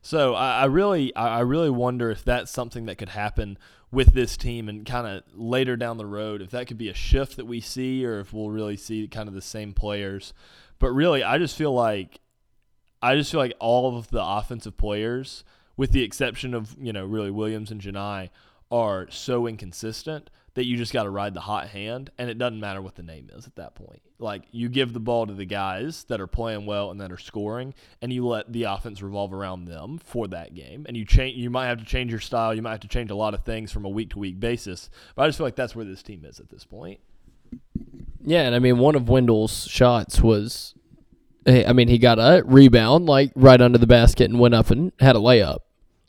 So 0.03 0.35
I, 0.35 0.63
I 0.63 0.65
really, 0.65 1.15
I 1.15 1.41
really 1.41 1.71
wonder 1.71 2.11
if 2.11 2.25
that's 2.25 2.51
something 2.51 2.87
that 2.87 2.99
could 2.99 3.11
happen 3.11 3.57
with 3.93 4.15
this 4.15 4.37
team 4.37 4.69
and 4.69 4.85
kind 4.85 5.07
of 5.07 5.23
later 5.35 5.77
down 5.77 5.99
the 5.99 6.07
road, 6.07 6.43
if 6.43 6.51
that 6.51 6.67
could 6.67 6.79
be 6.79 6.89
a 6.89 6.95
shift 6.95 7.37
that 7.37 7.47
we 7.47 7.61
see, 7.61 8.05
or 8.05 8.19
if 8.19 8.33
we'll 8.33 8.51
really 8.51 8.77
see 8.77 9.07
kind 9.07 9.29
of 9.29 9.35
the 9.35 9.43
same 9.43 9.73
players. 9.73 10.33
But 10.79 10.91
really, 10.93 11.23
I 11.23 11.39
just 11.39 11.57
feel 11.57 11.73
like, 11.73 12.19
I 13.03 13.17
just 13.17 13.31
feel 13.31 13.41
like 13.41 13.55
all 13.59 13.97
of 13.97 14.09
the 14.09 14.25
offensive 14.25 14.77
players, 14.77 15.45
with 15.77 15.91
the 15.91 16.03
exception 16.03 16.55
of 16.55 16.77
you 16.81 16.93
know 16.93 17.05
really 17.05 17.31
Williams 17.31 17.71
and 17.71 17.81
Johni, 17.81 18.31
are 18.71 19.11
so 19.11 19.47
inconsistent 19.47 20.31
that 20.55 20.67
you 20.67 20.77
just 20.77 20.93
got 20.93 21.05
to 21.05 21.11
ride 21.11 21.33
the 21.35 21.41
hot 21.41 21.69
hand, 21.69 22.11
and 22.19 22.29
it 22.29 22.37
doesn't 22.37 22.61
matter 22.61 22.83
what 22.83 22.95
the 22.95 23.03
name 23.03 23.31
is 23.35 23.47
at 23.47 23.57
that 23.57 23.75
point. 23.75 24.03
Like 24.19 24.43
you 24.53 24.69
give 24.69 24.93
the 24.93 25.01
ball 25.01 25.27
to 25.27 25.33
the 25.33 25.47
guys 25.47 26.05
that 26.05 26.21
are 26.21 26.27
playing 26.27 26.67
well 26.67 26.91
and 26.91 27.01
that 27.01 27.11
are 27.11 27.19
scoring, 27.19 27.75
and 28.01 28.13
you 28.13 28.27
let 28.27 28.53
the 28.53 28.65
offense 28.65 29.03
revolve 29.03 29.33
around 29.33 29.65
them 29.65 29.99
for 29.99 30.29
that 30.29 30.55
game. 30.55 30.85
And 30.87 30.97
you 30.97 31.05
change. 31.05 31.37
You 31.37 31.51
might 31.51 31.67
have 31.67 31.79
to 31.79 31.85
change 31.85 32.11
your 32.11 32.21
style. 32.21 32.55
You 32.55 32.63
might 32.63 32.73
have 32.73 32.81
to 32.81 32.89
change 32.89 33.11
a 33.11 33.17
lot 33.17 33.35
of 33.35 33.45
things 33.45 33.73
from 33.73 33.85
a 33.85 33.89
week 33.89 34.11
to 34.11 34.19
week 34.19 34.39
basis. 34.39 34.91
But 35.15 35.23
I 35.23 35.29
just 35.29 35.39
feel 35.39 35.47
like 35.47 35.57
that's 35.57 35.75
where 35.75 35.85
this 35.85 36.03
team 36.03 36.25
is 36.25 36.39
at 36.39 36.51
this 36.51 36.65
point. 36.65 37.01
Yeah, 38.25 38.43
and 38.43 38.55
I 38.55 38.59
mean 38.59 38.79
one 38.79 38.95
of 38.95 39.09
Wendell's 39.09 39.67
shots 39.67 40.21
was, 40.21 40.75
I 41.47 41.73
mean 41.73 41.89
he 41.89 41.99
got 41.99 42.19
a 42.19 42.43
rebound 42.45 43.07
like 43.07 43.33
right 43.35 43.61
under 43.61 43.79
the 43.79 43.87
basket 43.87 44.31
and 44.31 44.39
went 44.39 44.55
up 44.55 44.71
and 44.71 44.93
had 45.01 45.17
a 45.17 45.21
layup. 45.21 45.59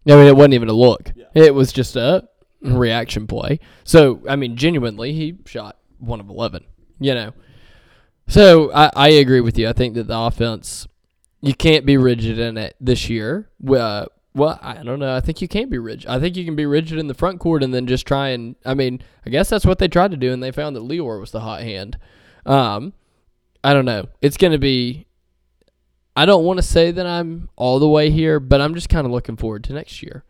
I 0.07 0.15
mean 0.15 0.27
it 0.27 0.35
wasn't 0.35 0.53
even 0.55 0.69
a 0.69 0.73
look. 0.73 1.11
Yeah. 1.15 1.25
It 1.33 1.55
was 1.55 1.71
just 1.71 1.95
a 1.95 2.27
reaction 2.63 3.27
play. 3.27 3.59
So, 3.83 4.21
I 4.27 4.35
mean, 4.35 4.55
genuinely, 4.55 5.13
he 5.13 5.37
shot 5.45 5.77
one 5.99 6.19
of 6.19 6.29
11, 6.29 6.65
you 6.99 7.13
know. 7.13 7.33
So 8.27 8.71
I, 8.73 8.89
I 8.95 9.09
agree 9.09 9.41
with 9.41 9.57
you. 9.57 9.67
I 9.67 9.73
think 9.73 9.95
that 9.95 10.07
the 10.07 10.17
offense, 10.17 10.87
you 11.41 11.53
can't 11.53 11.85
be 11.85 11.97
rigid 11.97 12.39
in 12.39 12.57
it 12.57 12.75
this 12.79 13.09
year. 13.09 13.49
Uh, 13.67 14.05
well, 14.33 14.57
I 14.61 14.81
don't 14.81 14.99
know. 14.99 15.15
I 15.15 15.19
think 15.19 15.41
you 15.41 15.47
can 15.47 15.69
be 15.69 15.77
rigid. 15.77 16.09
I 16.09 16.19
think 16.19 16.37
you 16.37 16.45
can 16.45 16.55
be 16.55 16.65
rigid 16.65 16.97
in 16.97 17.07
the 17.07 17.13
front 17.13 17.39
court 17.39 17.63
and 17.63 17.73
then 17.73 17.85
just 17.85 18.07
try 18.07 18.29
and. 18.29 18.55
I 18.65 18.73
mean, 18.73 19.01
I 19.25 19.29
guess 19.29 19.49
that's 19.49 19.65
what 19.65 19.77
they 19.77 19.87
tried 19.87 20.11
to 20.11 20.17
do, 20.17 20.31
and 20.31 20.41
they 20.41 20.51
found 20.51 20.75
that 20.75 20.83
Lior 20.83 21.19
was 21.19 21.31
the 21.31 21.41
hot 21.41 21.61
hand. 21.61 21.99
Um, 22.45 22.93
I 23.63 23.73
don't 23.73 23.85
know. 23.85 24.07
It's 24.21 24.37
going 24.37 24.53
to 24.53 24.57
be. 24.57 25.05
I 26.15 26.25
don't 26.25 26.43
want 26.43 26.57
to 26.57 26.63
say 26.63 26.91
that 26.91 27.05
I'm 27.05 27.49
all 27.55 27.79
the 27.79 27.87
way 27.87 28.09
here, 28.09 28.39
but 28.39 28.61
I'm 28.61 28.75
just 28.75 28.89
kind 28.89 29.05
of 29.05 29.11
looking 29.11 29.37
forward 29.37 29.63
to 29.65 29.73
next 29.73 30.03
year. 30.03 30.23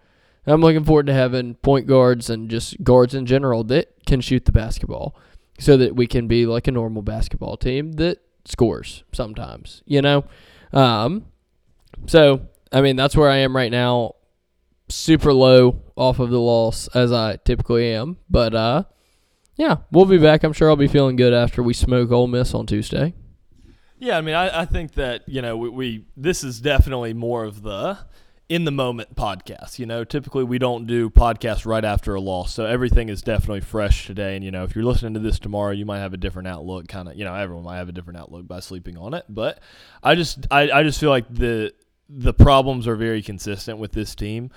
I'm 0.46 0.62
looking 0.62 0.84
forward 0.84 1.08
to 1.08 1.14
having 1.14 1.56
point 1.56 1.88
guards 1.88 2.30
and 2.30 2.50
just 2.50 2.84
guards 2.84 3.14
in 3.14 3.26
general 3.26 3.64
that 3.66 4.06
can 4.06 4.22
shoot 4.22 4.46
the 4.46 4.52
basketball 4.52 5.16
so 5.60 5.78
that 5.78 5.96
we 5.96 6.08
can 6.08 6.28
be 6.28 6.46
like 6.46 6.68
a 6.68 6.72
normal 6.72 7.02
basketball 7.02 7.58
team 7.58 7.94
that 7.94 8.20
scores 8.46 9.04
sometimes, 9.14 9.84
you 9.86 10.02
know? 10.02 10.26
Um, 10.74 11.26
so, 12.08 12.48
I 12.72 12.82
mean, 12.82 12.96
that's 12.96 13.16
where 13.16 13.30
I 13.30 13.38
am 13.38 13.56
right 13.56 13.72
now. 13.72 14.16
Super 14.90 15.34
low 15.34 15.82
off 15.96 16.20
of 16.20 16.30
the 16.30 16.40
loss 16.40 16.88
as 16.90 17.12
I 17.12 17.38
typically 17.38 17.94
am. 17.94 18.18
But, 18.30 18.54
uh, 18.54 18.84
yeah, 19.56 19.78
we'll 19.92 20.06
be 20.06 20.18
back. 20.18 20.44
I'm 20.44 20.54
sure 20.54 20.70
I'll 20.70 20.76
be 20.76 20.88
feeling 20.88 21.16
good 21.16 21.34
after 21.34 21.64
we 21.64 21.74
smoke 21.74 22.12
Ole 22.12 22.28
Miss 22.28 22.54
on 22.54 22.66
Tuesday. 22.66 23.14
Yeah, 24.04 24.18
I 24.18 24.22
mean, 24.22 24.36
I, 24.36 24.64
I 24.64 24.66
think 24.66 24.96
that, 24.96 25.30
you 25.30 25.42
know, 25.42 25.56
we, 25.56 25.70
we 25.70 26.06
this 26.18 26.44
is 26.44 26.60
definitely 26.60 27.14
more 27.14 27.46
of 27.46 27.62
the 27.62 28.00
in 28.50 28.66
the 28.66 28.72
moment 28.72 29.16
podcast. 29.16 29.80
You 29.80 29.86
know, 29.86 30.04
typically 30.04 30.44
we 30.44 30.60
don't 30.60 30.86
do 30.86 31.10
podcasts 31.10 31.66
right 31.66 31.86
after 31.86 32.14
a 32.14 32.20
loss, 32.20 32.54
so 32.54 32.66
everything 32.66 33.08
is 33.08 33.22
definitely 33.22 33.62
fresh 33.62 34.06
today. 34.06 34.36
And 34.36 34.44
you 34.44 34.52
know, 34.52 34.66
if 34.66 34.76
you're 34.76 34.84
listening 34.84 35.14
to 35.14 35.22
this 35.22 35.40
tomorrow, 35.40 35.72
you 35.72 35.86
might 35.86 36.00
have 36.00 36.14
a 36.14 36.18
different 36.18 36.50
outlook. 36.50 36.90
Kind 36.90 37.08
of, 37.08 37.16
you 37.16 37.24
know, 37.24 37.34
everyone 37.34 37.64
might 37.64 37.78
have 37.78 37.88
a 37.88 37.94
different 37.94 38.20
outlook 38.20 38.46
by 38.46 38.60
sleeping 38.60 38.98
on 38.98 39.14
it. 39.14 39.24
But 39.30 39.62
I 40.04 40.16
just, 40.16 40.48
I, 40.52 40.70
I 40.70 40.84
just 40.84 41.00
feel 41.00 41.10
like 41.10 41.34
the 41.34 41.74
the 42.10 42.34
problems 42.34 42.90
are 42.90 42.98
very 42.98 43.22
consistent 43.22 43.78
with 43.78 43.94
this 43.94 44.16
team, 44.16 44.52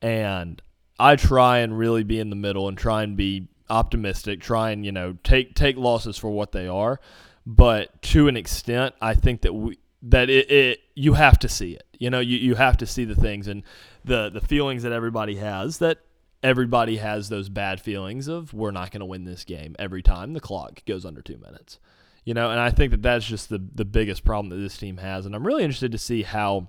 and 0.00 0.62
I 1.00 1.16
try 1.16 1.58
and 1.58 1.76
really 1.76 2.04
be 2.04 2.20
in 2.20 2.30
the 2.30 2.36
middle 2.36 2.68
and 2.68 2.78
try 2.78 3.02
and 3.02 3.16
be 3.16 3.48
optimistic. 3.68 4.40
Try 4.40 4.70
and 4.70 4.86
you 4.86 4.92
know 4.92 5.16
take 5.24 5.56
take 5.56 5.76
losses 5.76 6.16
for 6.16 6.30
what 6.30 6.52
they 6.52 6.68
are. 6.68 7.00
But 7.44 8.02
to 8.02 8.28
an 8.28 8.36
extent, 8.36 8.94
I 9.00 9.14
think 9.14 9.42
that 9.42 9.52
we 9.52 9.78
that 10.02 10.30
it, 10.30 10.50
it 10.50 10.80
you 10.94 11.14
have 11.14 11.38
to 11.40 11.48
see 11.48 11.72
it. 11.72 11.86
You 11.98 12.10
know, 12.10 12.20
you, 12.20 12.36
you 12.36 12.54
have 12.56 12.76
to 12.78 12.86
see 12.86 13.04
the 13.04 13.14
things 13.14 13.48
and 13.48 13.62
the 14.04 14.30
the 14.30 14.40
feelings 14.40 14.82
that 14.82 14.92
everybody 14.92 15.36
has 15.36 15.78
that 15.78 15.98
everybody 16.42 16.96
has 16.96 17.28
those 17.28 17.48
bad 17.48 17.80
feelings 17.80 18.26
of 18.26 18.52
we're 18.52 18.72
not 18.72 18.90
going 18.90 19.00
to 19.00 19.06
win 19.06 19.24
this 19.24 19.44
game 19.44 19.76
every 19.78 20.02
time 20.02 20.32
the 20.32 20.40
clock 20.40 20.84
goes 20.86 21.04
under 21.04 21.22
2 21.22 21.38
minutes. 21.38 21.78
You 22.24 22.34
know, 22.34 22.50
and 22.50 22.60
I 22.60 22.70
think 22.70 22.92
that 22.92 23.02
that's 23.02 23.26
just 23.26 23.48
the 23.48 23.62
the 23.74 23.84
biggest 23.84 24.24
problem 24.24 24.50
that 24.50 24.62
this 24.62 24.78
team 24.78 24.98
has 24.98 25.26
and 25.26 25.34
I'm 25.34 25.46
really 25.46 25.64
interested 25.64 25.92
to 25.92 25.98
see 25.98 26.22
how 26.22 26.68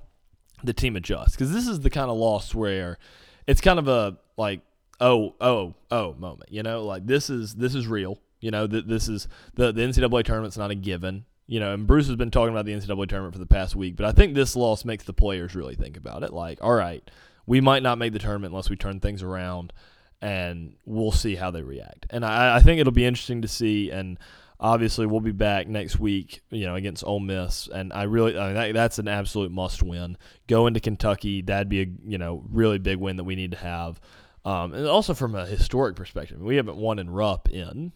the 0.63 0.73
team 0.73 0.95
adjusts 0.95 1.35
cuz 1.35 1.51
this 1.51 1.67
is 1.67 1.81
the 1.81 1.89
kind 1.89 2.09
of 2.09 2.17
loss 2.17 2.55
where 2.55 2.97
it's 3.45 3.61
kind 3.61 3.77
of 3.77 3.87
a 3.87 4.17
like 4.37 4.61
oh 4.99 5.35
oh 5.39 5.75
oh 5.91 6.13
moment, 6.15 6.51
you 6.51 6.63
know, 6.63 6.83
like 6.83 7.05
this 7.05 7.29
is 7.29 7.55
this 7.55 7.75
is 7.75 7.87
real. 7.87 8.19
You 8.43 8.51
know, 8.51 8.67
that 8.67 8.87
this 8.87 9.07
is 9.07 9.27
the 9.55 9.71
the 9.71 9.81
NCAA 9.81 10.23
tournament's 10.23 10.57
not 10.57 10.71
a 10.71 10.75
given 10.75 11.25
you 11.45 11.59
know, 11.59 11.73
and 11.73 11.85
Bruce 11.85 12.07
has 12.07 12.15
been 12.15 12.31
talking 12.31 12.53
about 12.53 12.65
the 12.65 12.73
NCAA 12.73 13.07
tournament 13.09 13.33
for 13.33 13.39
the 13.39 13.45
past 13.45 13.75
week, 13.75 13.95
but 13.95 14.05
I 14.05 14.11
think 14.11 14.33
this 14.33 14.55
loss 14.55 14.85
makes 14.85 15.03
the 15.03 15.13
players 15.13 15.55
really 15.55 15.75
think 15.75 15.97
about 15.97 16.23
it. 16.23 16.31
Like, 16.31 16.59
all 16.61 16.73
right, 16.73 17.03
we 17.45 17.59
might 17.59 17.83
not 17.83 17.97
make 17.97 18.13
the 18.13 18.19
tournament 18.19 18.51
unless 18.51 18.69
we 18.69 18.77
turn 18.77 18.99
things 18.99 19.21
around, 19.21 19.73
and 20.21 20.75
we'll 20.85 21.11
see 21.11 21.35
how 21.35 21.51
they 21.51 21.61
react. 21.61 22.05
And 22.09 22.23
I, 22.23 22.57
I 22.57 22.59
think 22.61 22.79
it'll 22.79 22.93
be 22.93 23.05
interesting 23.05 23.41
to 23.41 23.47
see. 23.49 23.91
And 23.91 24.17
obviously, 24.57 25.05
we'll 25.05 25.19
be 25.19 25.33
back 25.33 25.67
next 25.67 25.99
week, 25.99 26.41
you 26.49 26.65
know, 26.65 26.75
against 26.75 27.03
Ole 27.03 27.19
Miss. 27.19 27.67
And 27.67 27.91
I 27.91 28.03
really, 28.03 28.37
I 28.37 28.45
mean, 28.45 28.55
that, 28.55 28.73
that's 28.73 28.99
an 28.99 29.09
absolute 29.09 29.51
must 29.51 29.83
win. 29.83 30.17
Go 30.47 30.67
into 30.67 30.79
Kentucky, 30.79 31.41
that'd 31.41 31.67
be 31.67 31.81
a 31.81 31.87
you 32.05 32.17
know 32.17 32.43
really 32.49 32.79
big 32.79 32.99
win 32.99 33.17
that 33.17 33.25
we 33.25 33.35
need 33.35 33.51
to 33.51 33.57
have. 33.57 33.99
Um, 34.45 34.73
and 34.73 34.87
also 34.87 35.13
from 35.13 35.35
a 35.35 35.45
historic 35.45 35.97
perspective, 35.97 36.39
we 36.39 36.55
haven't 36.55 36.77
won 36.77 36.99
in 36.99 37.09
Rupp 37.09 37.49
in 37.49 37.91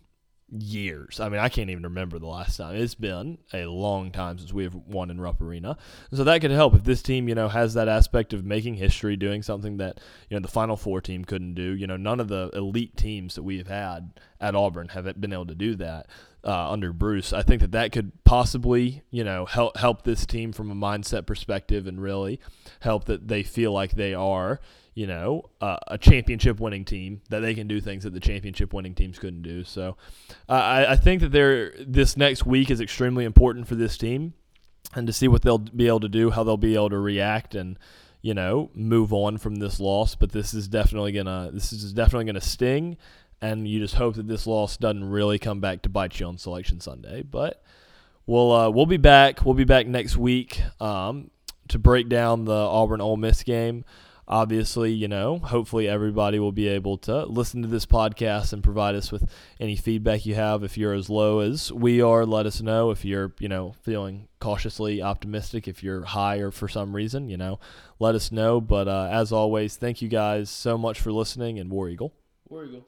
years. 0.50 1.20
I 1.20 1.30
mean, 1.30 1.40
I 1.40 1.50
can't 1.50 1.70
even 1.70 1.84
remember 1.84 2.20
the 2.20 2.28
last 2.28 2.58
time. 2.58 2.76
It's 2.76 2.96
been 2.96 3.38
a 3.54 3.66
long 3.66 4.12
time 4.12 4.38
since 4.38 4.54
we 4.54 4.64
have 4.64 4.76
won 4.76 5.10
in 5.10 5.20
Rupp 5.20 5.42
Arena. 5.42 5.78
So 6.14 6.24
that 6.24 6.42
could 6.42 6.52
help 6.52 6.74
if 6.74 6.84
this 6.84 7.02
team, 7.02 7.28
you 7.28 7.36
know, 7.36 7.50
has 7.50 7.74
that 7.74 7.88
aspect 7.88 8.34
of 8.34 8.46
making 8.46 8.76
history, 8.76 9.18
doing 9.18 9.44
something 9.44 9.78
that, 9.78 10.00
you 10.30 10.38
know, 10.38 10.42
the 10.42 10.48
Final 10.48 10.78
Four 10.78 11.02
team 11.02 11.26
couldn't 11.26 11.56
do. 11.56 11.76
You 11.76 11.88
know, 11.88 11.98
none 11.98 12.20
of 12.20 12.30
the 12.30 12.50
elite 12.54 12.96
teams 12.96 13.36
that 13.36 13.44
we 13.44 13.58
have 13.58 13.68
had 13.68 14.20
at 14.40 14.56
Auburn 14.56 14.90
have 14.90 15.20
been 15.20 15.34
able 15.34 15.48
to 15.48 15.56
do 15.56 15.76
that. 15.76 16.08
Uh, 16.43 16.71
under 16.71 16.93
Bruce, 16.93 17.34
I 17.34 17.41
think 17.41 17.60
that 17.62 17.71
that 17.71 17.91
could 17.91 18.12
possibly, 18.23 19.02
you 19.10 19.23
know, 19.23 19.45
help 19.45 19.76
help 19.76 20.04
this 20.04 20.26
team 20.26 20.54
from 20.54 20.71
a 20.71 20.76
mindset 20.76 21.26
perspective, 21.26 21.88
and 21.88 22.02
really 22.02 22.39
help 22.80 23.06
that 23.06 23.28
they 23.28 23.43
feel 23.43 23.73
like 23.73 23.91
they 23.91 24.13
are, 24.13 24.62
you 24.93 25.08
know, 25.08 25.50
uh, 25.60 25.78
a 25.88 25.97
championship 25.97 26.60
winning 26.60 26.86
team 26.86 27.21
that 27.30 27.41
they 27.41 27.54
can 27.54 27.67
do 27.67 27.82
things 27.82 28.04
that 28.04 28.13
the 28.13 28.19
championship 28.19 28.71
winning 28.71 28.95
teams 28.95 29.19
couldn't 29.19 29.41
do. 29.41 29.63
So 29.63 29.97
uh, 30.47 30.54
I, 30.54 30.91
I 30.93 30.95
think 30.95 31.21
that 31.21 31.32
they're, 31.32 31.73
this 31.86 32.15
next 32.15 32.45
week 32.45 32.71
is 32.71 32.80
extremely 32.80 33.26
important 33.26 33.67
for 33.67 33.76
this 33.76 33.97
team 33.97 34.34
and 34.95 35.06
to 35.06 35.13
see 35.13 35.28
what 35.28 35.41
they'll 35.41 35.58
be 35.58 35.88
able 35.88 36.00
to 36.00 36.10
do, 36.10 36.30
how 36.30 36.43
they'll 36.43 36.56
be 36.56 36.76
able 36.76 36.91
to 36.91 37.00
react 37.00 37.56
and, 37.56 37.78
you 38.21 38.34
know, 38.34 38.71
move 38.73 39.12
on 39.12 39.38
from 39.38 39.56
this 39.56 39.80
loss. 39.80 40.15
But 40.15 40.32
this 40.32 40.54
is 40.54 40.67
definitely 40.67 41.12
gonna 41.12 41.52
this 41.54 41.73
is 41.73 41.93
definitely 41.93 42.26
gonna 42.26 42.41
sting, 42.41 42.97
and 43.41 43.67
you 43.67 43.80
just 43.80 43.95
hope 43.95 44.15
that 44.15 44.28
this 44.28 44.47
loss 44.47 44.78
doesn't 44.78 45.10
really 45.10 45.39
come 45.39 45.60
back 45.60 45.82
to 45.84 45.89
bite 45.89 46.19
you 46.19 46.26
on 46.28 46.38
Selection 46.38 46.80
Sunday. 46.80 47.23
But 47.23 47.62
we'll 48.26 48.52
uh, 48.52 48.69
we'll 48.69 48.86
be 48.86 48.97
back. 48.97 49.45
We'll 49.45 49.56
be 49.56 49.63
back 49.63 49.88
next 49.88 50.17
week 50.17 50.62
um, 50.80 51.32
to 51.69 51.80
break 51.80 52.10
down 52.10 52.45
the 52.45 52.54
Auburn 52.54 53.02
Ole 53.02 53.17
Miss 53.17 53.43
game 53.43 53.86
obviously, 54.28 54.91
you 54.91 55.08
know, 55.08 55.39
hopefully 55.39 55.88
everybody 55.88 56.39
will 56.39 56.52
be 56.52 56.67
able 56.67 56.97
to 56.97 57.26
listen 57.26 57.62
to 57.62 57.67
this 57.67 57.86
podcast 57.86 58.52
and 58.54 58.63
provide 58.63 58.95
us 58.95 59.12
with 59.12 59.30
any 59.60 59.76
feedback 59.76 60.26
you 60.26 60.36
have. 60.36 60.63
If 60.63 60.78
you're 60.78 60.93
as 60.93 61.10
low 61.10 61.39
as 61.39 61.71
we 61.71 62.02
are, 62.02 62.26
let 62.26 62.45
us 62.45 62.62
know. 62.62 62.91
If 62.91 63.06
you're, 63.06 63.34
you 63.39 63.47
know, 63.47 63.76
feeling 63.82 64.28
cautiously 64.39 65.02
optimistic, 65.02 65.67
if 65.67 65.82
you're 65.82 66.04
higher 66.04 66.52
for 66.52 66.67
some 66.67 66.95
reason, 66.95 67.30
you 67.30 67.38
know, 67.38 67.60
let 68.00 68.15
us 68.15 68.32
know. 68.32 68.60
But 68.60 68.88
uh, 68.88 69.10
as 69.12 69.32
always, 69.32 69.78
thank 69.78 70.02
you 70.02 70.10
guys 70.10 70.50
so 70.50 70.78
much 70.78 71.00
for 71.00 71.12
listening 71.12 71.60
and 71.60 71.71
War 71.71 71.89
Eagle. 71.89 72.13
War 72.50 72.65
Eagle. 72.65 72.86